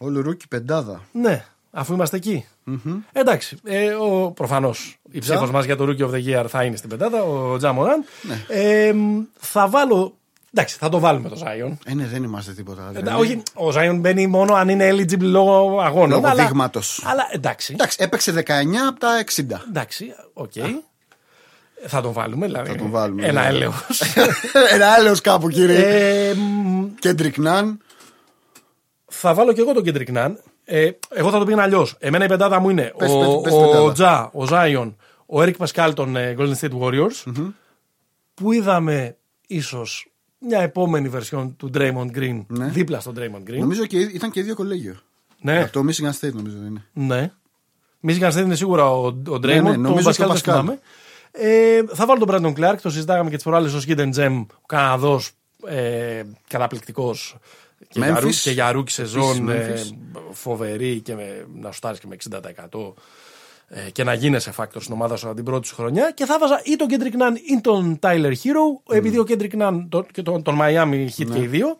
[0.00, 1.00] All rookie πεντάδα.
[1.12, 2.46] Ναι, αφού είμαστε εκεί.
[3.12, 3.58] Εντάξει.
[3.64, 6.88] Ε, ο, προφανώς η ψήφος μας για το Rookie of the Year θα είναι στην
[6.88, 8.04] πεντάδα, ο Τζα Μοράντ.
[8.22, 8.44] Ναι.
[8.48, 8.94] Ε,
[9.36, 10.16] θα βάλω
[10.56, 11.72] Εντάξει, θα το βάλουμε το Zion.
[11.84, 12.90] Ε, ναι, δεν είμαστε τίποτα.
[12.94, 13.20] Ε, δηλαδή.
[13.20, 16.10] όχι, ο Zion μπαίνει μόνο αν είναι eligible λόγω αγώνων.
[16.10, 17.02] Λόγω αλλά, δείγματος.
[17.06, 17.72] αλλά εντάξει.
[17.72, 18.50] Εντάξει, έπαιξε 19
[18.88, 19.40] από τα 60.
[19.68, 20.52] Εντάξει, οκ.
[21.86, 22.70] Θα τον βάλουμε, δηλαδή.
[22.70, 23.48] Θα τον βάλουμε, Ένα ναι.
[23.48, 24.02] έλεος.
[24.74, 25.78] Ένα άλλο κάπου, κύριε.
[26.28, 27.80] ε, μ, Κέντρικ Ναν.
[29.06, 30.32] θα βάλω και εγώ τον Kendrick Nunn.
[30.64, 31.96] Ε, εγώ θα το πήγαινα αλλιώς.
[31.98, 33.92] Εμένα η πεντάδα μου είναι Πες, ο, πες, πες ο πεντάδα.
[33.92, 37.32] Τζα, ο Ζάιον, ο Eric Paschall των ε, Golden State Warriors.
[38.34, 40.08] Που είδαμε ίσως
[40.46, 42.66] μια επόμενη βερσιόν του Draymond Green Ναι.
[42.68, 43.58] δίπλα στον Draymond Green.
[43.58, 44.94] Νομίζω και ήταν και δύο κολέγιο.
[45.40, 46.84] Ναι, Από το Michigan State νομίζω είναι.
[46.92, 47.32] ναι.
[48.06, 49.40] Michigan State είναι σίγουρα ο, ο Draymond.
[49.42, 50.40] Ναι, ναι, τον νομίζω Paschall και ο δεν Paschall.
[50.42, 50.78] θυμάμαι.
[51.32, 54.66] Ε, θα βάλω τον Brandon Clarke, το συζητάγαμε και τις προάλλες ως Hidden Gem, ο
[54.66, 55.30] Καναδός,
[55.66, 57.36] ε, καταπληκτικός.
[57.88, 58.20] Και, για Memphis.
[58.22, 60.20] ρου- και για rookie σεζόν Επίσης, ε, Memphis.
[60.32, 62.92] φοβερή και με, να σουτάρεις και με 60% ε,
[63.92, 66.10] και να γίνεσαι factor στην ομάδα σου από την πρώτη σου χρονιά.
[66.10, 69.86] Και θα βάζα ή τον Kendrick Nunn ή τον Tyler Herro, επειδή ο Kendrick Nunn
[69.88, 71.76] το, και τον, τον Miami Heat και οι δύο.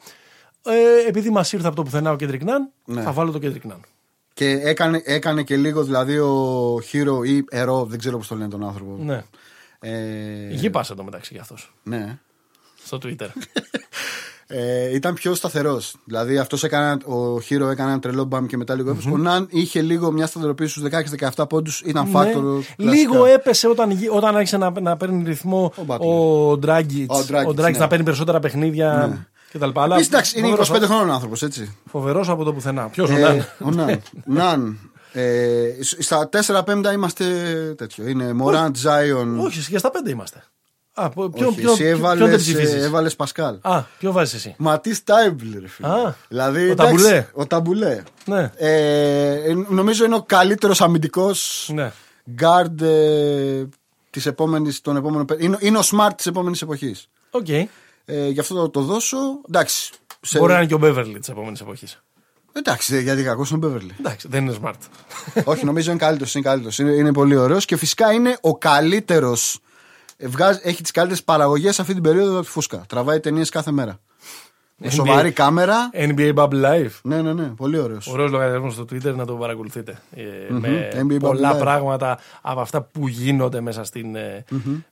[0.66, 3.02] Ε, επειδή μας ήρθε από το πουθενά ο Kendrick Nunn, Ναι.
[3.02, 3.80] θα βάλω τον Kendrick Nunn.
[4.34, 8.48] Και έκανε, έκανε και λίγο δηλαδή ο Hero ή Ερώ, δεν ξέρω πώς το λένε
[8.48, 8.96] τον άνθρωπο.
[9.04, 9.22] Ναι.
[9.80, 11.74] Ε, Γη πας εδώ μεταξύ για αυτός.
[11.82, 12.18] ναι.
[12.84, 13.28] Στο Twitter.
[14.46, 15.94] Ε, ήταν πιο σταθερός.
[16.04, 19.08] Δηλαδή αυτός έκανε, ο Hero έκανε ένα τρελό μπαμ και μετά λίγο έπεσε.
[19.10, 20.82] Ο Ναν είχε λίγο μια σταθεροποίηση στους
[21.36, 21.80] 16-17 πόντους.
[21.80, 22.62] Ήταν φάκτορο.
[22.76, 22.90] Ναι.
[22.92, 25.98] Λίγο έπεσε όταν, γι- όταν άρχισε να, να παίρνει ρυθμό Ο Butler.
[26.00, 27.18] ο Ντράγκητς.
[27.18, 27.78] Ο Dragic, Ο Dragic ναι.
[27.78, 29.26] να παίρνει περισσότερα παιχνίδια Ναι.
[29.66, 29.80] κτλ.
[29.80, 31.76] Αλλά Επίσης, εντάξει, είναι φοβερός- 25 χρόνων άνθρωπος, έτσι.
[31.90, 32.88] Φοβερός από το πουθενά.
[32.88, 34.02] Ποιος ο Ε, Ναν; ο Ναν.
[34.24, 34.78] Ναν.
[35.12, 37.24] Ε, στα 4-5 είμαστε
[37.76, 38.08] τέτοιο.
[38.08, 39.38] Είναι Μωράντ, Ζάιον.
[39.40, 40.44] Όχι, και στα πέντε είμαστε.
[40.96, 43.58] Α, πο- ποιο, Όχι, ποιο, εσύ ποιο, ποιον έβαλες, δεν ε, ψηφίζεις; έβαλες Πασκάλ.
[43.62, 45.88] Α, ποιο βάζεις εσύ; Ματίς Τάιμπουλ, ρε φίλε.
[45.88, 47.26] Α, δηλαδή, ο εντάξει, Ταμπουλέ.
[47.32, 48.02] Ο Ταμπουλέ.
[48.24, 48.50] Ναι.
[48.56, 51.92] Ε, νομίζω είναι ο καλύτερος αμυντικός Ναι.
[52.40, 53.64] guard ε,
[54.10, 55.26] της επόμενης, των επόμενων.
[55.26, 57.08] πε- Είναι, είναι ο Smart της επόμενης εποχής.
[57.30, 57.48] Οκ.
[57.48, 57.68] Ε,
[58.28, 59.16] γι' αυτό θα το δώσω.
[59.48, 59.90] Εντάξει.
[60.20, 62.02] σε- Μπορεί να είναι και ο Μπέβερλι της επόμενης εποχής.
[62.52, 63.94] Εντάξει, γιατί κακός είναι ο Μπέβερλι.
[63.98, 64.72] Εντάξει, δεν είναι smart.
[65.44, 66.34] Όχι, νομίζω είναι καλύτερος.
[66.34, 66.78] Είναι, καλύτερος.
[66.78, 69.58] είναι, είναι πολύ ωραίος και φυσικά είναι ο καλύτερος.
[70.62, 72.84] Έχει τις καλύτερες παραγωγές αυτή την περίοδο από τη φούσκα.
[72.88, 73.98] Τραβάει ταινίες κάθε μέρα.
[74.76, 74.92] Με NBA.
[74.92, 75.90] σοβαρή κάμερα.
[75.92, 76.90] NBA Bubble Life.
[77.02, 78.06] Ναι, ναι, ναι, πολύ ωραίος.
[78.06, 79.98] Ωραίος λογαριασμός στο Twitter να το παρακολουθείτε.
[80.16, 81.60] Ε, με NBA πολλά Bubble Live.
[81.60, 84.44] πράγματα από αυτά που γίνονται μέσα στην, ε,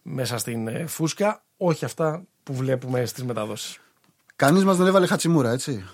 [0.03, 3.79] μέσα στην ε, φούσκα, όχι αυτά που βλέπουμε στις μεταδόσεις.
[4.37, 5.85] Κανείς μας δεν έβαλε χατσιμούρα, έτσι.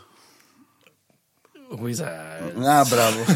[1.85, 2.67] Wizard.
[2.69, 3.25] Α, μπράβο.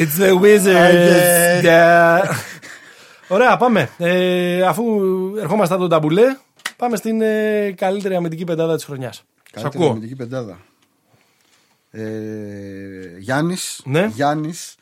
[0.00, 1.12] It's the Wizards.
[1.12, 1.62] Okay.
[1.64, 2.50] Yeah.
[3.32, 3.90] Ωραία, πάμε.
[3.98, 4.84] Ε, αφού
[5.38, 6.36] ερχόμαστε από τον ταμπουλέ,
[6.76, 9.16] πάμε στην ε, καλύτερη αμυντική πεντάδα της χρονιάς.
[9.16, 9.90] Σ' Καλύτερη ακούω.
[9.90, 10.60] αμυντική πεντάδα.
[11.90, 13.80] Ε, Γιάννης.
[13.84, 14.06] Ναι.
[14.14, 14.74] Γιάννης.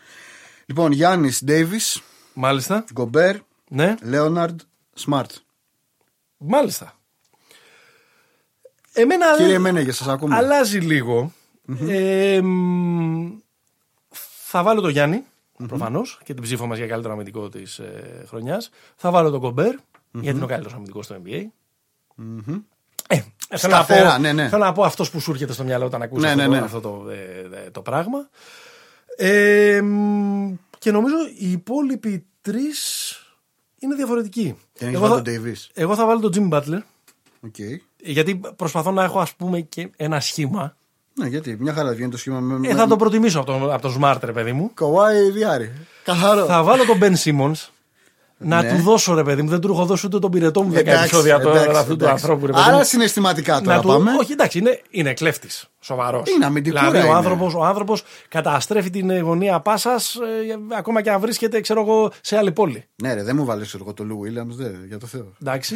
[0.66, 2.02] Λοιπόν, Γιάννης Ντέιβις,
[2.34, 2.84] Μάλιστα.
[2.92, 3.36] Γκομπέρ,
[3.68, 4.60] Ναι, Λέοναρντ,
[4.94, 5.30] Σμαρτ.
[6.36, 6.94] μάλιστα.
[8.92, 10.36] Εμένα Κύριε Μένεγε, σας ακούμε.
[10.36, 11.32] αλλάζει λίγο.
[11.88, 13.28] Ε, μ,
[14.44, 15.24] θα βάλω τον Γιάννη,
[15.68, 18.70] προφανώς, και την ψήφο μας για καλύτερο αμυντικό της ε, χρονιάς.
[18.96, 19.74] Θα βάλω τον Κομπέρ,
[20.12, 21.44] γιατί είναι ο καλύτερος αμυντικός στο NBA.
[23.08, 23.20] Ε,
[23.56, 24.48] θέλω, να πω, Σταθερά, ναι, ναι.
[24.48, 26.50] θέλω να πω αυτός που σου έρχεται στο μυαλό όταν ακούσει Ναι, αυτό, ναι, το-
[26.54, 26.58] ναι.
[26.58, 28.28] αυτό το, ε, ε, το πράγμα.
[29.16, 33.14] Ε, μ, και νομίζω οι υπόλοιποι τρεις
[33.78, 34.56] είναι διαφορετικοί.
[34.72, 35.66] Και έχεις Εγώ βάλει θα, τον Davis.
[35.74, 36.80] εγώ θα βάλω τον Jimmy Butler.
[37.40, 37.54] Οκ.
[38.02, 40.76] Γιατί προσπαθώ να έχω ας πούμε και ένα σχήμα.
[41.14, 42.68] Ναι, γιατί μια χαρά βγαίνει το σχήμα με.
[42.68, 44.70] Ε, θα το προτιμήσω από το, από το Smart, ρε παιδί μου.
[44.74, 45.72] Κοάι δυάρι.
[46.04, 46.44] Καθαρό.
[46.44, 47.68] θα βάλω τον Ben Simmons.
[48.42, 48.70] Να Ναι.
[48.76, 49.48] του δώσω, ρε παιδί μου.
[49.48, 52.04] Δεν του έχω δώσει ούτε τον πυρετό μου 10 Εντάξει, επεισόδια τώρα εντάξει, αυτού του
[52.04, 52.12] εντάξει.
[52.24, 52.84] ανθρώπου, ρε παιδί Άρα μου.
[52.84, 53.88] συναισθηματικά τώρα Να του...
[53.88, 54.10] πάμε.
[54.20, 55.66] Όχι, εντάξει, είναι, είναι κλέφτης.
[55.80, 56.30] Σοβαρός.
[56.30, 57.16] Είναι αμυντικούρα Δηλαδή, ο είναι.
[57.16, 60.16] άνθρωπο ο άνθρωπος καταστρέφει την ε, γωνία πάσας
[60.76, 62.84] ακόμα και αν βρίσκεται, ξέρω εγώ, σε άλλη πόλη.
[63.02, 65.32] Ναι, ρε, δεν μου βάλει εγώ το Λου Williams, δε, για το Θεό.
[65.42, 65.74] Εντάξει.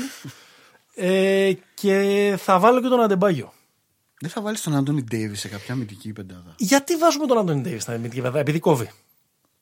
[0.94, 3.52] ε, και θα βάλω και τον Αντεμπάγιο.
[4.20, 6.54] Δεν θα βάλεις τον Αντώνι Ντέιβι σε κάποια αμυντική πεντάδα.
[6.58, 8.90] Γιατί βάζουμε τον Αντώνι Ντέιβι στην αμυντική πεντάδα, επειδή κόβει;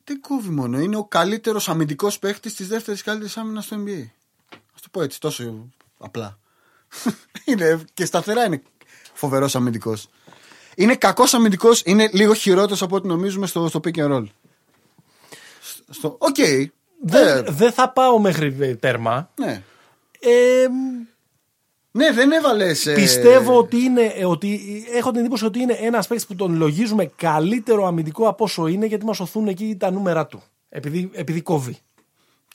[0.04, 0.78] Δεν κόβει μόνο.
[0.80, 4.02] Είναι ο καλύτερος αμυντικός παίχτης της δεύτερης καλύτερης άμυνας στο NBA.
[4.54, 6.38] Α το πω έτσι, τόσο απλά.
[7.44, 8.62] είναι, και σταθερά είναι
[9.12, 10.08] φοβερός αμυντικός.
[10.76, 14.24] Είναι κακός αμυντικός, είναι λίγο χειρότερος από ό,τι νομίζουμε στο, στο pick and roll.
[15.90, 16.36] Στο- Οκ.
[17.04, 19.30] Δεν, Ε, δεν θα πάω μέχρι ε, τέρμα.
[19.38, 19.62] ναι.
[20.20, 20.66] Ε,
[21.92, 22.90] ναι, δεν έβαλες.
[22.94, 24.02] Πιστεύω ότι είναι.
[24.02, 24.60] ε, Ότι,
[24.94, 28.86] έχω την εντύπωση ότι είναι ένας παίκτης που τον λογίζουμε καλύτερο αμυντικό από όσο είναι,
[28.86, 30.42] γιατί μας ωθούν εκεί τα νούμερα του.
[30.68, 31.76] Επειδή, επειδή κόβει.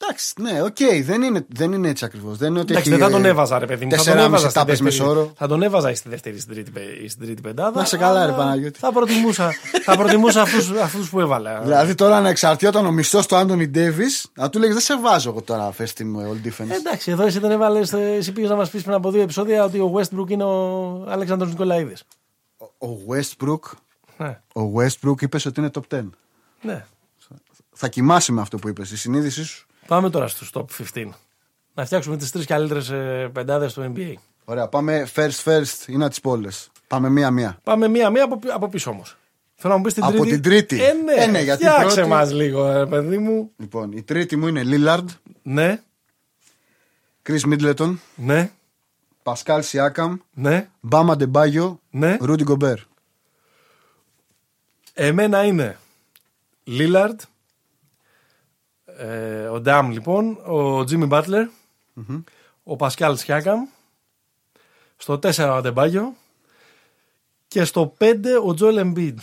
[0.01, 2.37] Εντάξει, ναι, οκ, δεν, είναι, δεν είναι έτσι ακριβώς.
[2.37, 3.91] Δεν είναι ότι Εντάξει, έχει, δεν θα τον ε, έβαζα, ρε παιδί μου.
[3.91, 4.99] Θα τον τέσσερα έβαζα μισή στη τάπες δεύτερη.
[5.05, 5.31] μεσόωρο.
[5.35, 7.79] Θα τον έβαζα στη δεύτερη ή στην τρίτη, πε- ή στην τρίτη πεντάδα.
[7.79, 8.79] Να σε καλά, ρε αλλά Παναγιώτη.
[8.79, 9.51] Θα προτιμούσα,
[9.83, 11.61] θα προτιμούσα αυτούς, αυτούς που έβαλα.
[11.61, 15.29] Δηλαδή τώρα να εξαρτιόταν ο μισθός του Άντωνι Ντέβις, να του λέγε Δεν σε βάζω
[15.29, 16.69] εγώ τώρα first team all defense.
[16.69, 17.93] Ε, εντάξει, εδώ εσύ δεν έβαλες.
[17.93, 21.49] Εσύ πήγες να μας πεις πριν από δύο επεισόδια ότι ο Westbrook είναι ο Αλέξανδρος
[21.49, 22.03] Νικολαίδης.
[22.59, 23.59] Ο Westbrook,
[24.17, 26.09] Ναι, ο Westbrook είπες ότι είναι top 10.
[26.61, 26.85] ναι.
[27.79, 28.91] Θα κοιμάσαι με αυτό που είπες.
[28.91, 29.66] Η συνείδησή σου.
[29.87, 31.07] Πάμε τώρα στους top 15.
[31.73, 32.91] Να φτιάξουμε τις τρεις καλύτερες
[33.31, 34.13] πεντάδες του NBA.
[34.45, 36.47] Ωραία, πάμε first first ή να τις πόλε.
[36.87, 37.59] Πάμε μία-μία.
[37.63, 39.17] Πάμε μία-μία από, από πίσω όμως.
[39.55, 40.29] Θέλω να μου πεις την Από τρίτη.
[40.31, 40.83] την τρίτη.
[40.83, 43.51] Ε, ναι, Ε, ναι, γιατί φτιάξε πρώτη- μας λίγο, ε, παιδί μου.
[43.57, 45.05] Λοιπόν, η τρίτη μου είναι Lillard,
[45.41, 45.81] Ναι,
[47.29, 48.51] Chris Middleton, ναι,
[49.23, 52.17] Pascal Siakam, ναι, Bama Debayo, ναι.
[52.21, 52.81] Rudy Gobert.
[54.93, 55.77] Εμένα είναι
[56.63, 57.19] Λίλαρντ,
[58.97, 61.47] ε, ο Ντάμ λοιπόν, ο Τζίμι Μπάτλερ,
[62.63, 63.67] ο Πασκάλ Σιάκαμ,
[64.97, 66.13] στο 4 ο Αντεμπάγιο
[67.47, 69.19] και στο 5 ο Τζόελ Εμπίντ.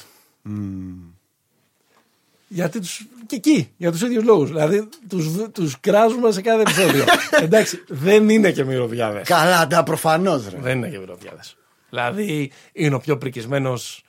[2.49, 4.49] Γιατί τους, και εκεί, για τους ίδιους λόγους.
[4.49, 7.05] Δηλαδή τους, τους κράζουμε σε κάθε επεισόδιο.
[7.47, 9.27] Εντάξει, δεν είναι και μυρωδιάδες.
[9.29, 10.59] Καλά, τα προφανώς ρε.
[10.61, 11.57] Δεν είναι και μυρωδιάδες.
[11.91, 14.05] Δηλαδή είναι ο πιο πρικισμένος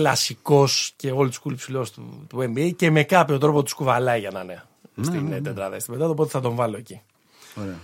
[0.00, 4.30] κλασικός και old school ψηλός του, του NBA και με κάποιο τρόπο τους κουβαλάει για
[4.30, 4.62] να είναι
[5.02, 7.00] στην ναι, τετράδα στην πεντάδα, οπότε θα τον βάλω εκεί.
[7.60, 7.78] Ωραία.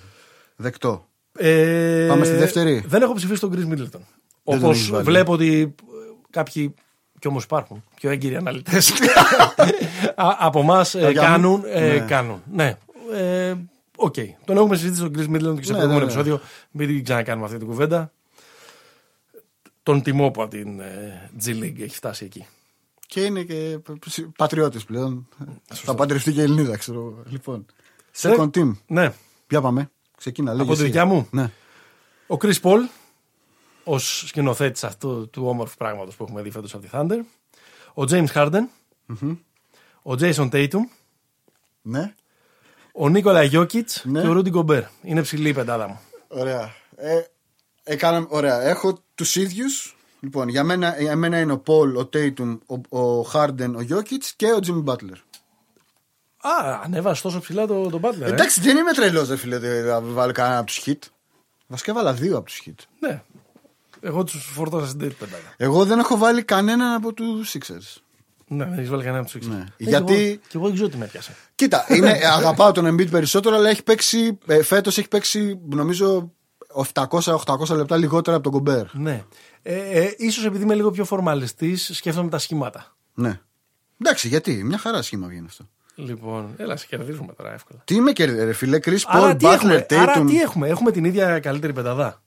[0.57, 1.07] Δεκτό.
[1.39, 2.85] Ε, Πάμε στη δεύτερη.
[2.87, 3.89] Δεν έχω ψηφίσει τον Chris Middleton.
[3.91, 4.03] τον
[4.45, 5.05] Όπως έχεις βάλει.
[5.05, 5.75] βλέπω ότι ε,
[6.31, 6.75] κάποιοι
[7.19, 8.93] κι όμως υπάρχουν πιο έγκυροι αναλυτές
[10.39, 11.51] από εμάς για κάνουν.
[11.59, 11.63] μου.
[11.67, 11.99] ε, Ναι.
[11.99, 12.43] κάνουν.
[12.53, 12.77] Ναι.
[13.13, 13.55] Ε,
[13.97, 14.15] Οκ.
[14.45, 16.03] Τον έχουμε συζητήσει τον Khris Middleton και σε Ναι, προηγούμενο ναι, ναι.
[16.05, 16.41] επεισόδιο.
[16.71, 18.13] Μην την ξανακάνουμε αυτή την κουβέντα.
[19.83, 22.47] Τον τιμώ που από την ε, G League έχει φτάσει εκεί.
[23.07, 23.79] Και είναι και
[24.37, 25.29] πατριώτης πλέον.
[25.73, 26.99] Θα παντρευτεί και Ελληνίδα, ξέρω.
[26.99, 27.23] εγώ.
[27.27, 27.67] Λοιπόν.
[28.17, 28.73] Second team.
[28.87, 29.13] Ναι.
[29.47, 29.91] Ποια πάμε.
[30.17, 30.87] Ξεκίνα, λέγε Από τη εσύ.
[30.87, 31.29] δικιά μου.
[31.31, 31.51] Ναι.
[32.27, 32.79] Ο Chris Paul,
[33.85, 37.19] ως σκηνοθέτης αυτού του όμορφου πράγματος που έχουμε δει φέτος από τη Thunder.
[37.95, 38.63] Ο James Harden.
[40.03, 40.81] Ο Jason Tatum.
[41.83, 42.15] Ναι.
[42.93, 44.21] Ο Νίκολα Γιώκητ Ναι.
[44.21, 44.83] και ο Ρούντι Γκομπέρ.
[45.03, 46.01] Είναι ψηλή η πεντάδα μου.
[46.29, 46.75] Ωραία.
[46.97, 47.21] Ε,
[47.83, 48.61] έκανα, ωραία.
[48.63, 49.97] Έχω τους ίδιους.
[50.21, 52.57] Λοιπόν, για μένα, για μένα είναι ο Πολ, ο Τέιτουμ,
[52.89, 55.17] ο, ο Χάρντεν, ο Γιώκητς και ο Τζιμ Μπάτλερ.
[56.45, 58.21] Α, ανέβασε τόσο ψηλά το, τον Butler.
[58.21, 58.27] ε.
[58.27, 61.03] Εντάξει, δεν είμαι τρελός, δεν φίλε, δεν θα βάλω κανένα από τους χιτ.
[61.67, 62.81] Βασικά έβαλα δύο από τους χιτ.
[63.01, 63.23] Ναι.
[64.01, 65.55] Εγώ τους φορτώσα στην τρίτη πεντάδα.
[65.57, 68.01] Εγώ δεν έχω βάλει κανέναν από τους Sixers.
[68.47, 69.55] Ναι, δεν έχεις βάλει κανένα από τους Ναι.
[69.57, 69.73] έξι.
[69.79, 71.37] Γιατί- Και εγώ, και εγώ δεν ξέρω τι με έπιασε.
[71.55, 76.33] Κοίτα, είναι, αγαπάω τον Embiid περισσότερο, αλλά έχει παίξει, ε, φέτος έχει παίξει νομίζω
[76.95, 78.95] 700-800 λεπτά λιγότερα από τον Κομπέρ.
[78.95, 79.25] Ναι.
[79.63, 82.97] Ε, ε, ίσως επειδή είμαι λίγο πιο φορμαλιστής, σκέφτομαι τα σχήματα.
[83.15, 83.41] Ναι.
[84.03, 85.65] Εντάξει, γιατί, μια χαρά σχήμα βγαίνει αυτό.
[85.95, 87.81] Λοιπόν, έλα, σε κερδίζουμε τώρα εύκολα.
[87.85, 90.27] Τι με κερδίζει, ρε φίλε, Chris Άρα Paul, τι, έχουμε, Butler, άρα Tatum.
[90.27, 92.23] τι έχουμε, έχουμε την ίδια καλύτερη πενταδά.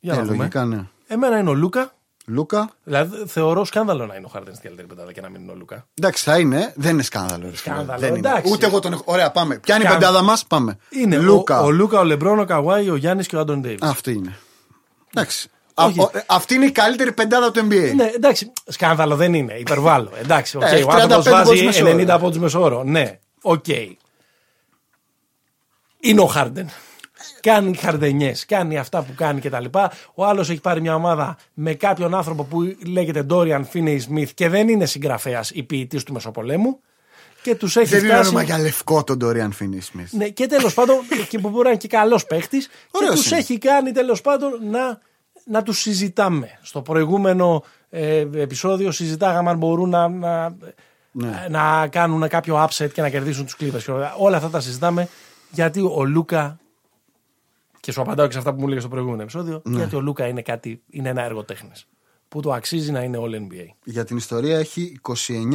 [0.00, 0.36] Για Ε, να δούμε.
[0.36, 0.88] λογικά, ναι.
[1.06, 1.94] Εμένα είναι ο Λούκα.
[2.28, 5.52] Λούκα, Δηλαδή θεωρώ σκάνδαλο να είναι ο Χάρντεν στην καλύτερη πεντάδα και να μην είναι
[5.52, 5.86] ο Λούκα.
[5.94, 7.42] εντάξει, θα είναι, δεν είναι σκάνδαλο.
[7.42, 7.56] Ρε, φίλε.
[7.56, 8.28] Σκάνδαλο, δεν είναι.
[8.28, 8.52] εντάξει.
[8.52, 9.02] Ούτε εγώ τον έχω.
[9.06, 9.58] Ωραία, πάμε.
[9.58, 10.78] Ποια είναι η Σκάν- πεντάδα μας, πάμε.
[10.90, 11.60] Είναι Λούκα.
[11.60, 13.82] Ο, ο Λούκα, ο Λεμπρόν, ο Καουάι, ο Γιάννης και ο Άντονι Ντέιβις.
[13.88, 14.36] Αυτή είναι.
[15.14, 15.50] Εντάξει.
[15.74, 16.00] Α, Όχι.
[16.00, 17.92] ο- ε, αυτή είναι η καλύτερη πεντάδα του NBA.
[17.94, 20.10] Ναι, εντάξει, σκάνδαλο δεν είναι, υπερβάλλω.
[20.18, 21.90] Εντάξει, οκ, Ε, έχει ο άνθρωπο 35 πόντους βάζει μέσο όρο.
[21.96, 22.82] 90 πόντους μέσο όρο.
[22.84, 23.64] Ναι, οκ.
[26.00, 26.68] Είναι ο Χάρντεν.
[27.46, 29.64] Κάνει χαρδενιέ, κάνει αυτά που κάνει κτλ.
[30.14, 34.48] Ο άλλος έχει πάρει μια ομάδα με κάποιον άνθρωπο που λέγεται Ντόριαν Φίνεϊ Σμιθ και
[34.48, 36.80] δεν είναι συγγραφέας ή ποιητής του Μεσοπολέμου.
[37.42, 38.28] Και τους έχει Δεν είναι φτάσει.
[38.28, 40.08] όνομα για λευκό τον Dorian Finney Smith.
[40.10, 40.96] Ναι, και τέλος πάντων,
[41.28, 43.36] και που μπορεί να είναι και καλός παίχτη, και Ωραίος τους είναι.
[43.40, 44.98] έχει κάνει τέλος πάντων να,
[45.44, 46.58] να τους συζητάμε.
[46.62, 50.56] Στο προηγούμενο ε, επεισόδιο συζητάγαμε αν μπορούν να, να,
[51.12, 51.46] Ναι.
[51.50, 53.94] να κάνουν κάποιο upset και να κερδίσουν τους Clippers.
[54.18, 55.08] Όλα αυτά τα συζητάμε
[55.50, 56.58] γιατί ο Λούκα.
[57.86, 59.62] Και σου απαντάω και σε αυτά που μου έλεγες στο προηγούμενο επεισόδιο.
[59.64, 59.76] Ναι.
[59.76, 61.86] Γιατί ο Λούκα είναι, κάτι, είναι ένα έργο τέχνης
[62.28, 63.66] Που το αξίζει να είναι all NBA.
[63.84, 65.00] Για την ιστορία έχει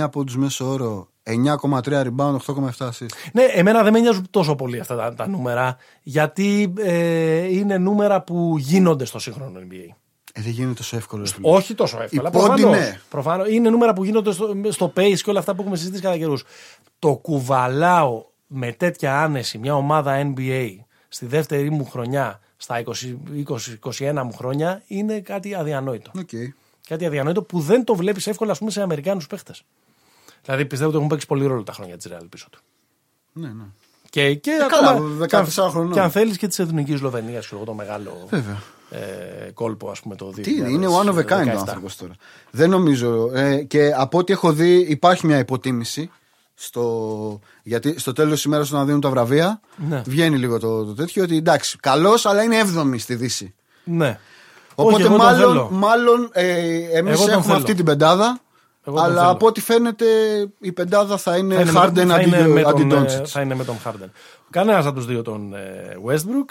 [0.02, 2.38] 29 πόντους μέσω όρο, 9,3 rebound, 8,7
[2.78, 3.06] assist.
[3.34, 8.22] Ναι, εμένα δεν με νοιάζουν τόσο πολύ αυτά τα, τα νούμερα, γιατί ε, είναι νούμερα
[8.22, 9.96] που γίνονται στο σύγχρονο NBA.
[10.34, 11.24] Ε, δεν γίνεται τόσο εύκολο.
[11.24, 11.50] ρε φίλε.
[11.50, 12.30] Όχι τόσο εύκολα.
[12.30, 13.00] Οι πόντοι, προφανώς, ναι.
[13.10, 13.50] προφανώς.
[13.50, 16.44] Είναι νούμερα που γίνονται στο, στο pace και όλα αυτά που έχουμε συζητήσει κατά καιρούς.
[17.00, 20.68] Το κουβαλάω με τέτοια άνεση μια ομάδα NBA
[21.14, 26.12] στη δεύτερη μου χρονιά, στα 20-21 μου χρόνια, είναι κάτι αδιανόητο.
[26.20, 26.30] Οκ.
[26.88, 29.64] Κάτι αδιανόητο που δεν το βλέπεις εύκολα, ας πούμε, σε Αμερικάνους παίχτες.
[30.44, 32.60] Δηλαδή πιστεύω ότι έχουν παίξει πολύ ρόλο τα χρόνια της Real πίσω του.
[33.34, 33.64] Ναι, ναι.
[34.10, 35.92] Και, και καλά, ακόμα, 14 και αν- χρονών.
[35.92, 38.62] Και αν θέλεις και της εθνικής Σλοβενίας, ξέρω εγώ, το μεγάλο Βέβαια.
[38.90, 40.42] ε, κόλπο, ας πούμε, το 2017.
[40.42, 42.14] Τι είναι, είναι one of a kind ο άνθρωπος τώρα.
[42.52, 43.32] Δεν νομίζω.
[43.34, 46.10] Ε, και από ό,τι έχω δει, υπάρχει μια υποτίμηση
[46.64, 47.40] Στο...
[47.64, 50.02] Γιατί στο τέλος της ημέρας να δίνουν τα βραβεία, Ναι.
[50.06, 53.54] βγαίνει λίγο το, το τέτοιο ότι εντάξει, καλός, αλλά είναι 7η στη Δύση.
[53.84, 54.20] Ναι.
[54.76, 55.70] Οπότε Όχι, εγώ τον μάλλον, θέλω.
[55.72, 56.46] μάλλον ε,
[56.98, 57.56] εμείς Εγώ τον έχουμε θέλω.
[57.58, 58.40] αυτή την πεντάδα.
[58.84, 59.32] Εγώ τον αλλά θέλω.
[59.32, 60.06] από ό,τι φαίνεται
[60.60, 63.20] η πεντάδα θα είναι, Θα είναι, Harden με, θα, αντί, είναι με αντί τον, ε,
[63.22, 63.26] Doncic.
[63.26, 64.10] θα είναι με τον Harden.
[64.50, 66.50] Κανένας από τους δύο τον ε, Westbrook.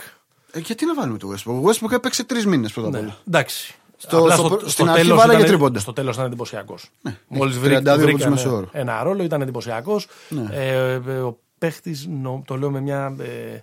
[0.53, 3.01] Ε, γιατί να βάλουμε το Westbrook; Ο Westbrook έπαιξε τρεις μήνες πρώτα απ' Ναι.
[3.01, 3.17] όλα.
[3.29, 3.75] Εντάξει.
[4.03, 5.79] Στο- Απλά στο- στην αρχή τέλος βάραγε ήταν- τρίποντα.
[5.79, 6.91] Στο τέλος ήταν εντυπωσιακός.
[7.01, 8.69] Ναι, Μόλις έχει βρήκε 32 από τους βρήκανε μέσο όρο.
[8.73, 10.07] ένα ρόλο, ήταν εντυπωσιακός.
[10.29, 10.49] Ναι.
[10.53, 12.09] Ε, ε, ο παίχτης,
[12.45, 13.17] το λέω με μια.
[13.21, 13.63] Ε,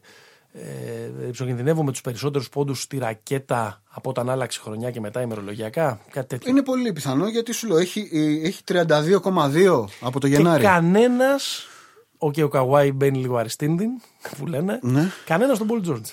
[0.53, 5.99] ε, ριψοκινδυνεύω με τους περισσότερους πόντους στη ρακέτα από όταν άλλαξε χρονιά και μετά ημερολογιακά.
[6.11, 6.49] Κάτι τέτοιο.
[6.51, 10.61] Είναι πολύ πιθανό γιατί σου λέω έχει, ε, έχει 32,2 από το Γενάρη.
[10.61, 11.67] Και κανένας.
[12.17, 13.89] Οκ, ο Καουάι μπαίνει λίγο αριστίνδην,
[14.37, 14.79] που λένε.
[14.81, 15.11] Ναι.
[15.25, 16.09] Κανένας τον Πολ Τζόρτζ.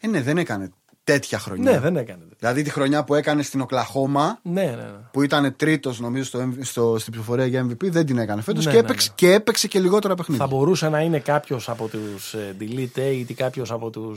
[0.00, 0.70] Ε, ναι, δεν έκανε
[1.04, 1.70] τέτοια χρονιά.
[1.70, 2.18] Ναι, δεν έκανε.
[2.18, 2.36] τέτοιο.
[2.38, 4.84] Δηλαδή τη χρονιά που έκανε στην Οκλαχώμα, Ναι, ναι, ναι.
[5.12, 8.64] που ήταν τρίτος νομίζω στο, MV στο, στην ψηφοφορία για MVP, δεν την έκανε φέτος
[8.64, 9.14] Ναι, και, ναι, έπαιξε, ναι.
[9.14, 10.46] και έπαιξε και λιγότερα παιχνίδια.
[10.46, 14.16] Θα μπορούσε να είναι κάποιος από τους Delete Eight ή κάποιος από του.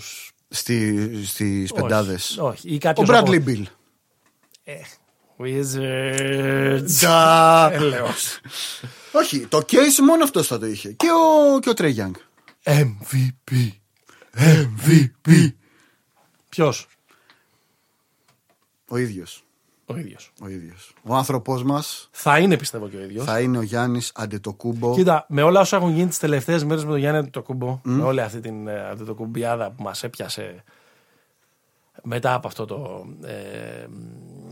[0.49, 2.37] Στη, στις πεντάδες.
[2.39, 2.69] Όχι.
[2.69, 3.43] Ή Ο κάποιος Bradley από...
[3.47, 3.63] Bill.
[4.63, 4.73] Ε,
[5.39, 6.83] Wizards.
[6.85, 7.69] Τσα.
[7.73, 8.39] Έλεος.
[9.11, 10.91] Όχι, το case μόνο αυτός θα το είχε.
[10.91, 11.07] Και
[11.55, 12.11] ο, και ο Trey Young.
[12.63, 13.69] MVP.
[14.33, 15.53] MVP.
[16.55, 16.87] Ποιος;
[18.89, 19.43] Ο ίδιος.
[19.85, 20.31] Ο ίδιος.
[20.41, 20.93] Ο ίδιος.
[21.03, 23.25] Ο άνθρωπός μας Θα είναι πιστεύω και ο ίδιος.
[23.25, 24.93] θα είναι ο Γιάννης Αντετοκούμπο.
[24.95, 28.03] Κοίτα, με όλα όσα έχουν γίνει τις τελευταίες μέρες με τον Γιάννη το κουμπό, με
[28.03, 30.63] όλη αυτή την ε, αντιτοκουμπιάδα που μας έπιασε
[32.03, 33.05] μετά από αυτό το.
[33.23, 33.85] Ε,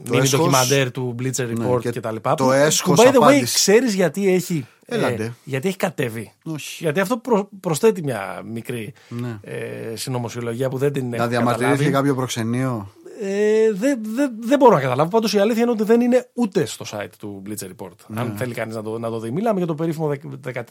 [0.09, 0.39] μίνι έσχος.
[0.39, 2.33] ντοκιμαντέρ του Bleacher Ναι, Report και και τα λοιπά.
[2.35, 3.43] το που- έσχος που, by the way, απάντηση.
[3.55, 4.65] ξέρεις γιατί έχει.
[4.85, 5.33] ε, Έλαντε.
[5.43, 6.31] γιατί έχει κατέβει.
[6.43, 6.83] Όχι.
[6.83, 9.39] Γιατί αυτό προ, προσθέτει μια μικρή Ναι.
[9.41, 11.91] ε, συνωμοσιολογία που δεν την Να έχω διαμαρτυρήθηκε καταλάβει.
[11.97, 15.09] κάποιο προξενείο; Ε, δεν δεν- δεν μπορώ να καταλάβω.
[15.09, 17.91] Πάντως η αλήθεια είναι ότι δεν είναι ούτε στο site του Bleacher Report.
[18.07, 18.19] Ναι.
[18.21, 19.31] Αν θέλει κανείς να, το, να το δει.
[19.31, 20.63] Μιλάμε για το περίφημο δεκα, δεκα,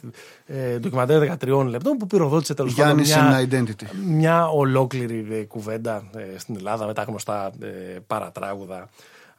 [0.45, 3.87] ε, ντοκιμαντέρ 13 λεπτών που πυροδότησε τέλος πάντων Γιάννης μια, in Identity.
[4.05, 7.67] μια ολόκληρη ε, κουβέντα ε, στην Ελλάδα με τα γνωστά ε,
[8.07, 8.89] παρατράγουδα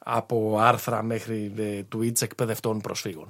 [0.07, 3.27] από άρθρα μέχρι ε, tweets εκπαιδευτών προσφύγων.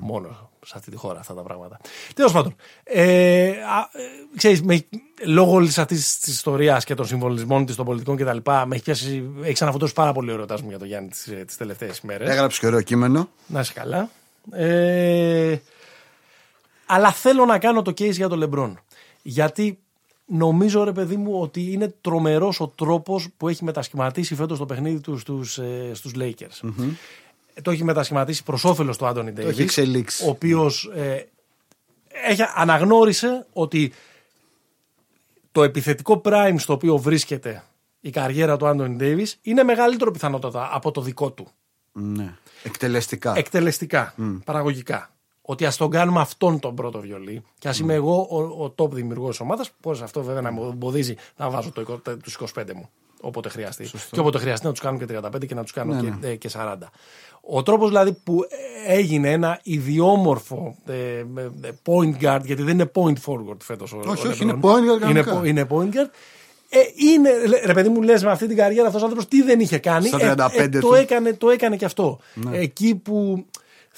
[0.00, 1.78] Μόνο σε αυτή τη χώρα αυτά τα πράγματα.
[2.14, 2.54] Τέλος πάντων,
[2.84, 4.86] ε, α, ε, ξέρεις, με,
[5.24, 9.30] λόγω όλης αυτής της ιστορίας και των συμβολισμών της, των πολιτικών κτλ., με έχει, πιάσει,
[9.42, 11.08] έχει ξαναφωτώσει πάρα πολύ ο ερωτάς μου για τον Γιάννη
[11.46, 12.28] τις τελευταίες μέρες.
[12.28, 13.28] Έγραψε και ωραίο κείμενο.
[13.46, 14.10] Να είσαι καλά.
[14.52, 15.56] Ε,
[16.86, 18.80] αλλά θέλω να κάνω το case για τον Λεμπρόν.
[19.22, 19.78] Γιατί
[20.28, 25.00] νομίζω, ρε παιδί μου, ότι είναι τρομερός ο τρόπος που έχει μετασχηματίσει φέτος το παιχνίδι
[25.00, 26.68] του στους, ε, στους Lakers.
[27.54, 29.52] Ε, Το έχει μετασχηματίσει προς όφελος του Άντωνι Ντέιβις.
[29.52, 30.24] έχει εξελίξει.
[30.26, 31.26] Ο οποίος ε,
[32.08, 33.92] έχει, αναγνώρισε ότι
[35.52, 37.64] το επιθετικό prime στο οποίο βρίσκεται
[38.00, 41.48] η καριέρα του Άντωνι Ντέιβις είναι μεγαλύτερο πιθανότατα από το δικό του
[41.92, 42.34] Ναι.
[42.62, 43.32] Εκτελεστικά.
[43.36, 44.14] εκτελεστικά,
[44.44, 45.10] παραγωγικά.
[45.50, 48.90] Ότι ας τον κάνουμε αυτόν τον πρώτο βιολί και ας είμαι εγώ ο, ο top
[48.90, 52.62] δημιουργός της ομάδας, που αυτό βέβαια να με εμποδίζει να βάζω το, εικο- τους 25
[52.74, 52.88] μου
[53.20, 53.90] όποτε χρειαστεί.
[54.10, 56.50] Και όποτε χρειαστεί να τους κάνω και 35 και να τους κάνω και, ε, και
[56.54, 56.74] 40.
[57.40, 58.44] Ο τρόπος δηλαδή που
[58.86, 61.22] έγινε ένα ιδιόμορφο ε, ε,
[61.62, 63.92] ε, point guard, γιατί δεν είναι point forward φέτος.
[63.92, 65.40] Όχι, όχι, είναι point guard Είναι, κανονικά.
[65.40, 66.10] po- είναι point guard.
[66.68, 66.78] Ε,
[67.12, 69.60] είναι, λέ- ρε παιδί μου, λες με αυτή την καριέρα αυτός ο άνθρωπος τι δεν
[69.60, 70.06] είχε κάνει.
[70.06, 70.94] Στα Ε, 35 ε, το, του.
[70.94, 72.18] έκανε, το έκανε και αυτό.
[72.50, 73.44] Εκεί που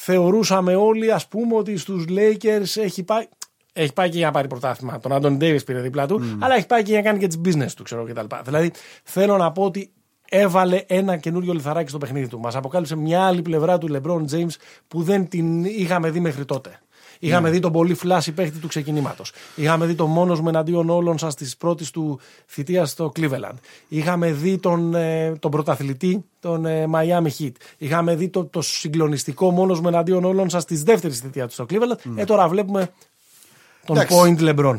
[0.03, 3.29] θεωρούσαμε όλοι, ας πούμε, ότι στους Lakers έχει πάει.
[3.73, 4.99] Έχει πάει και για να πάρει πρωτάθλημα.
[4.99, 7.41] Τον Άντων Ντέιβις πήρε δίπλα του, αλλά έχει πάει και για να κάνει και τις
[7.45, 8.37] business του, ξέρω κτλ.
[8.45, 8.71] Δηλαδή,
[9.05, 9.93] θέλω να πω ότι
[10.29, 12.41] έβαλε ένα καινούριο λιθαράκι στο παιχνίδι του.
[12.41, 14.55] Μας αποκάλυψε μια άλλη πλευρά του LeBron James
[14.89, 16.81] που δεν την είχαμε δει μέχρι τότε.
[17.23, 19.33] Είχαμε δει τον πολύ φλάσι παίχτη του ξεκινήματος.
[19.55, 23.55] Είχαμε δει τον μόνος μου εναντίον όλων σας της πρώτης του θητείας στο Cleveland.
[23.89, 27.53] Είχαμε δει τον, ε, τον πρωταθλητή, τον ε, Miami Heat.
[27.79, 31.67] Είχαμε δει το, το συγκλονιστικό μόνος μου εναντίον όλων σας της δεύτερης θητείας του στο
[31.69, 32.17] Cleveland.
[32.17, 32.91] Ε, τώρα βλέπουμε
[33.87, 34.37] τον Εντάξει.
[34.39, 34.77] Point LeBron.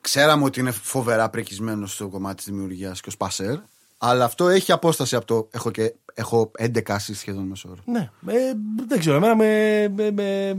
[0.00, 3.56] Ξέραμε ότι είναι φοβερά πρεκισμένο στο κομμάτι της δημιουργίας και ω πασέρ.
[3.98, 5.48] Αλλά αυτό έχει απόσταση από το.
[5.50, 7.80] Έχω, και, έχω 11 assists σχεδόν μέσω όρο.
[7.84, 8.52] Ναι, ε,
[8.88, 10.56] δεν ξέρω, εμένα με, με, με,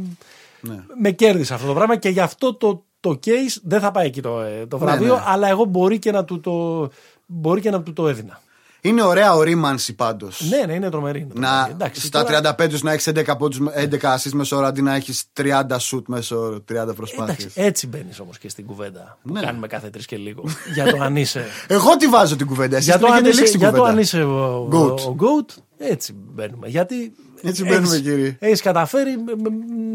[0.61, 0.83] Ναι.
[1.01, 4.21] με κέρδισε αυτό το πράγμα και γι' αυτό το, το case δεν θα πάει εκεί
[4.21, 5.21] το, ε, το βραβείο, ναι.
[5.25, 6.89] αλλά εγώ μπορεί και να του το,
[7.25, 8.41] μπορεί και να του το έδινα.
[8.81, 10.41] Είναι ωραία ορίμανση πάντως.
[10.49, 11.19] Ναι, ναι, είναι τρομερή.
[11.19, 11.53] είναι τρομερή.
[11.53, 14.81] Να, Εντάξει, στα τώρα- 35 σου να έχεις 11 πόντους, 11 assists μέσω όρο αντί
[14.81, 17.37] να έχεις 30 shoot μέσω όρο, 30 προσπάθειες.
[17.37, 19.39] Εντάξει, έτσι μπαίνεις όμως και στην κουβέντα που Ναι.
[19.41, 20.43] κάνουμε κάθε τρεις και λίγο.
[20.73, 21.45] για το αν είσαι.
[21.67, 22.75] Εγώ τι βάζω την κουβέντα.
[22.75, 23.95] Εσείς για, την το αν έχετε είσαι λήξει την για το κουβέντα.
[23.97, 24.99] αν είσαι ο, Goat.
[24.99, 26.67] ο, Goat, έτσι μπαίνουμε.
[26.67, 28.37] Γιατί Έτσι μπαίνουμε, κύριε.
[28.39, 29.49] Έχεις καταφέρει με- με-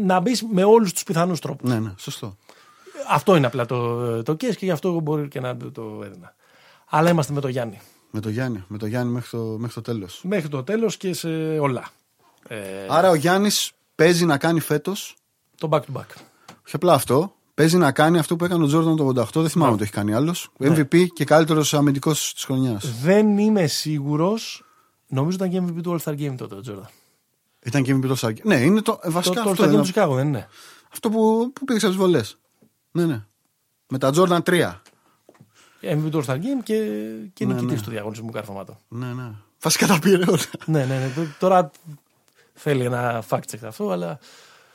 [0.05, 1.69] να μπεις με όλους τους πιθανούς τρόπους.
[1.69, 2.37] Ναι, ναι, σωστό.
[3.09, 6.01] Αυτό είναι απλά το, το case και γι' αυτό εγώ μπορεί και να το- το
[6.05, 6.35] έδινα.
[6.89, 7.79] Αλλά είμαστε με το Γιάννη.
[8.11, 10.19] Με το Γιάννη, με το Γιάννη μέχρι το, μέχρι το τέλος.
[10.23, 11.27] Μέχρι το τέλος και σε
[11.59, 11.83] όλα.
[12.47, 12.57] Ε,
[12.89, 15.15] Άρα ο Γιάννης παίζει να κάνει φέτος;
[15.57, 16.05] το back to back.
[16.65, 17.35] Όχι απλά αυτό.
[17.53, 19.41] Παίζει να κάνει αυτό που έκανε ο Τζόρνταν το 88.
[19.41, 19.71] Δεν θυμάμαι Ναι.
[19.71, 20.49] αν το έχει κάνει άλλος.
[20.59, 22.99] MVP και καλύτερος αμυντικός της χρονιάς.
[23.01, 24.63] Δεν είμαι σίγουρος.
[25.07, 26.89] Νομίζω ήταν και MVP του All Star Game τότε ο Τζόρνταν.
[27.65, 28.41] Ήταν και MVP το Σάγκη.
[28.43, 28.99] Ναι, είναι το.
[29.03, 29.79] ε, Το, βασικά το All αυτό, Star Game είναι.
[29.81, 30.47] του Σικάγο δεν είναι.
[30.91, 32.21] αυτό που, που πήγε τις βολέ.
[32.91, 33.25] Ναι, ναι.
[33.89, 34.73] Με τα Jordan 3.
[35.81, 36.75] MVP του All Star Game και,
[37.33, 37.83] και Ναι, νικητής ναι.
[37.83, 38.77] του διαγωνισμού καρφωμάτων.
[38.87, 39.31] Ναι, ναι.
[39.61, 40.39] Βασικά τα πήρε όλα.
[40.65, 41.23] ναι, ναι, ναι.
[41.25, 41.71] Τ- Τώρα
[42.53, 44.19] θέλει ένα fact check αυτό, αλλά.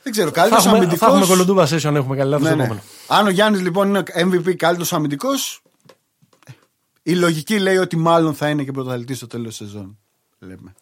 [0.03, 1.05] Δεν ξέρω, Θα καλύτερο έχουμε, θα αμυντικό.
[1.05, 2.63] έχουμε κολοντούβα session αν έχουμε καλή λάθος Ναι, το ναι.
[2.63, 2.85] επόμενο.
[3.07, 5.61] Αν ο Γιάννης λοιπόν είναι MVP καλύτερος αμυντικός,
[7.03, 9.97] η λογική λέει ότι μάλλον θα είναι και πρωταθλητής στο τέλος της σεζόν.
[10.39, 10.73] Λέμε.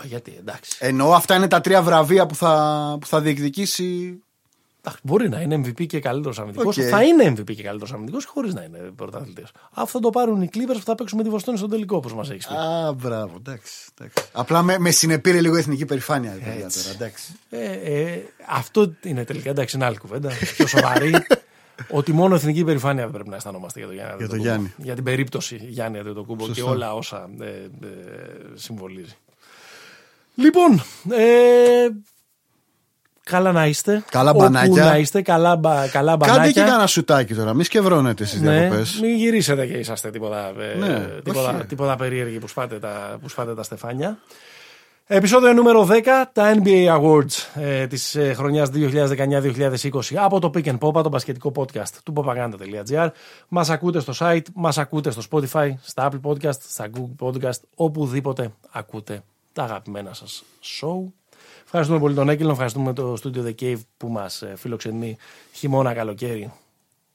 [0.00, 0.76] Α, γιατί, εντάξει.
[0.80, 4.20] Εννοώ αυτά είναι τα τρία βραβεία που θα, που θα διεκδικήσει.
[4.80, 6.78] Εντάξει, Μπορεί να είναι MVP και καλύτερος αμυντικός.
[6.78, 6.84] Οκ.
[6.90, 9.50] Θα είναι MVP και καλύτερος αμυντικός χωρίς να είναι πρωταθλητής.
[9.72, 12.30] Αυτό το πάρουν οι Clippers που θα παίξουν με τη Βοστόνη στον τελικό, όπως μας
[12.30, 12.54] έχεις πει.
[12.54, 13.72] Α, μπράβο, εντάξει.
[13.98, 14.28] εντάξει.
[14.32, 16.34] Απλά με, με συνεπήρε λίγο η εθνική περηφάνεια.
[16.34, 16.82] η παιδιά Έτσι.
[16.82, 17.32] Τώρα, εντάξει.
[17.50, 20.30] Ε, ε, αυτό είναι τελικά εντάξει, είναι άλλη κουβέντα.
[20.56, 21.14] Πιο σοβαρή.
[21.88, 24.16] ότι μόνο εθνική υπερηφάνεια δεν πρέπει να αισθανόμαστε για τον Γιάννη.
[24.18, 24.62] Για τον Αντετοκούμπο.
[24.62, 24.84] Γιάννη.
[24.84, 26.70] Για την περίπτωση Γιάννη Αντετοκούμπο και Σωστό.
[26.70, 27.50] όλα όσα ε, ε,
[28.54, 29.16] συμβολίζει.
[30.42, 31.88] Λοιπόν, ε,
[33.24, 34.04] καλά να είστε.
[34.10, 34.84] Καλά Όπου μπανάκια.
[34.84, 36.64] να είστε, καλά, μπα, καλά Κάντε και μπανάκια.
[36.64, 38.98] κανένα σουτάκι τώρα, μη σκευρώνετε στι Ναι, διακοπές.
[39.02, 41.64] μην γυρίσετε και είσαστε τίποτα, ε, Ναι, τίποτα, όχι.
[41.66, 44.18] τίποτα περίεργοι που σπάτε, τα, που σπάτε τα στεφάνια.
[45.10, 50.78] Επεισόδιο νούμερο 10, τα NBA Awards ε, της ε, χρονιάς 2019-2020 από το Pick and
[50.78, 53.08] Popa, το μπασκετικό podcast του popaganda.gr.
[53.48, 58.52] Μας ακούτε στο site, μας ακούτε στο Spotify, στα Apple Podcast, στα Google Podcast, οπουδήποτε
[58.70, 59.22] ακούτε
[59.58, 61.12] τα αγαπημένα σας show.
[61.64, 65.16] Ευχαριστούμε πολύ τον Έγκυλο, ευχαριστούμε το Studio The Cave που μας ε, φιλοξενεί
[65.52, 66.52] χειμώνα, καλοκαίρι,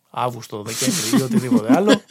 [0.09, 2.01] Αύγουστο, Δεκέμβρη ή οτιδήποτε άλλο.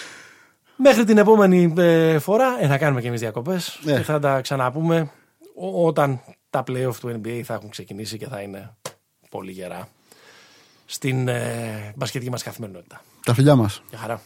[0.86, 3.96] Μέχρι την επόμενη ε, φορά ε, θα κάνουμε και εμείς διακοπές Ναι.
[3.96, 5.10] και θα τα ξαναπούμε
[5.54, 8.76] ό- όταν τα playoff του NBA θα έχουν ξεκινήσει και θα είναι
[9.30, 9.88] πολύ γερά
[10.86, 13.02] στην ε, μπασκετική μας καθημερινότητα.
[13.24, 13.82] Τα φιλιά μας.
[13.90, 14.22] Γεια χαρά.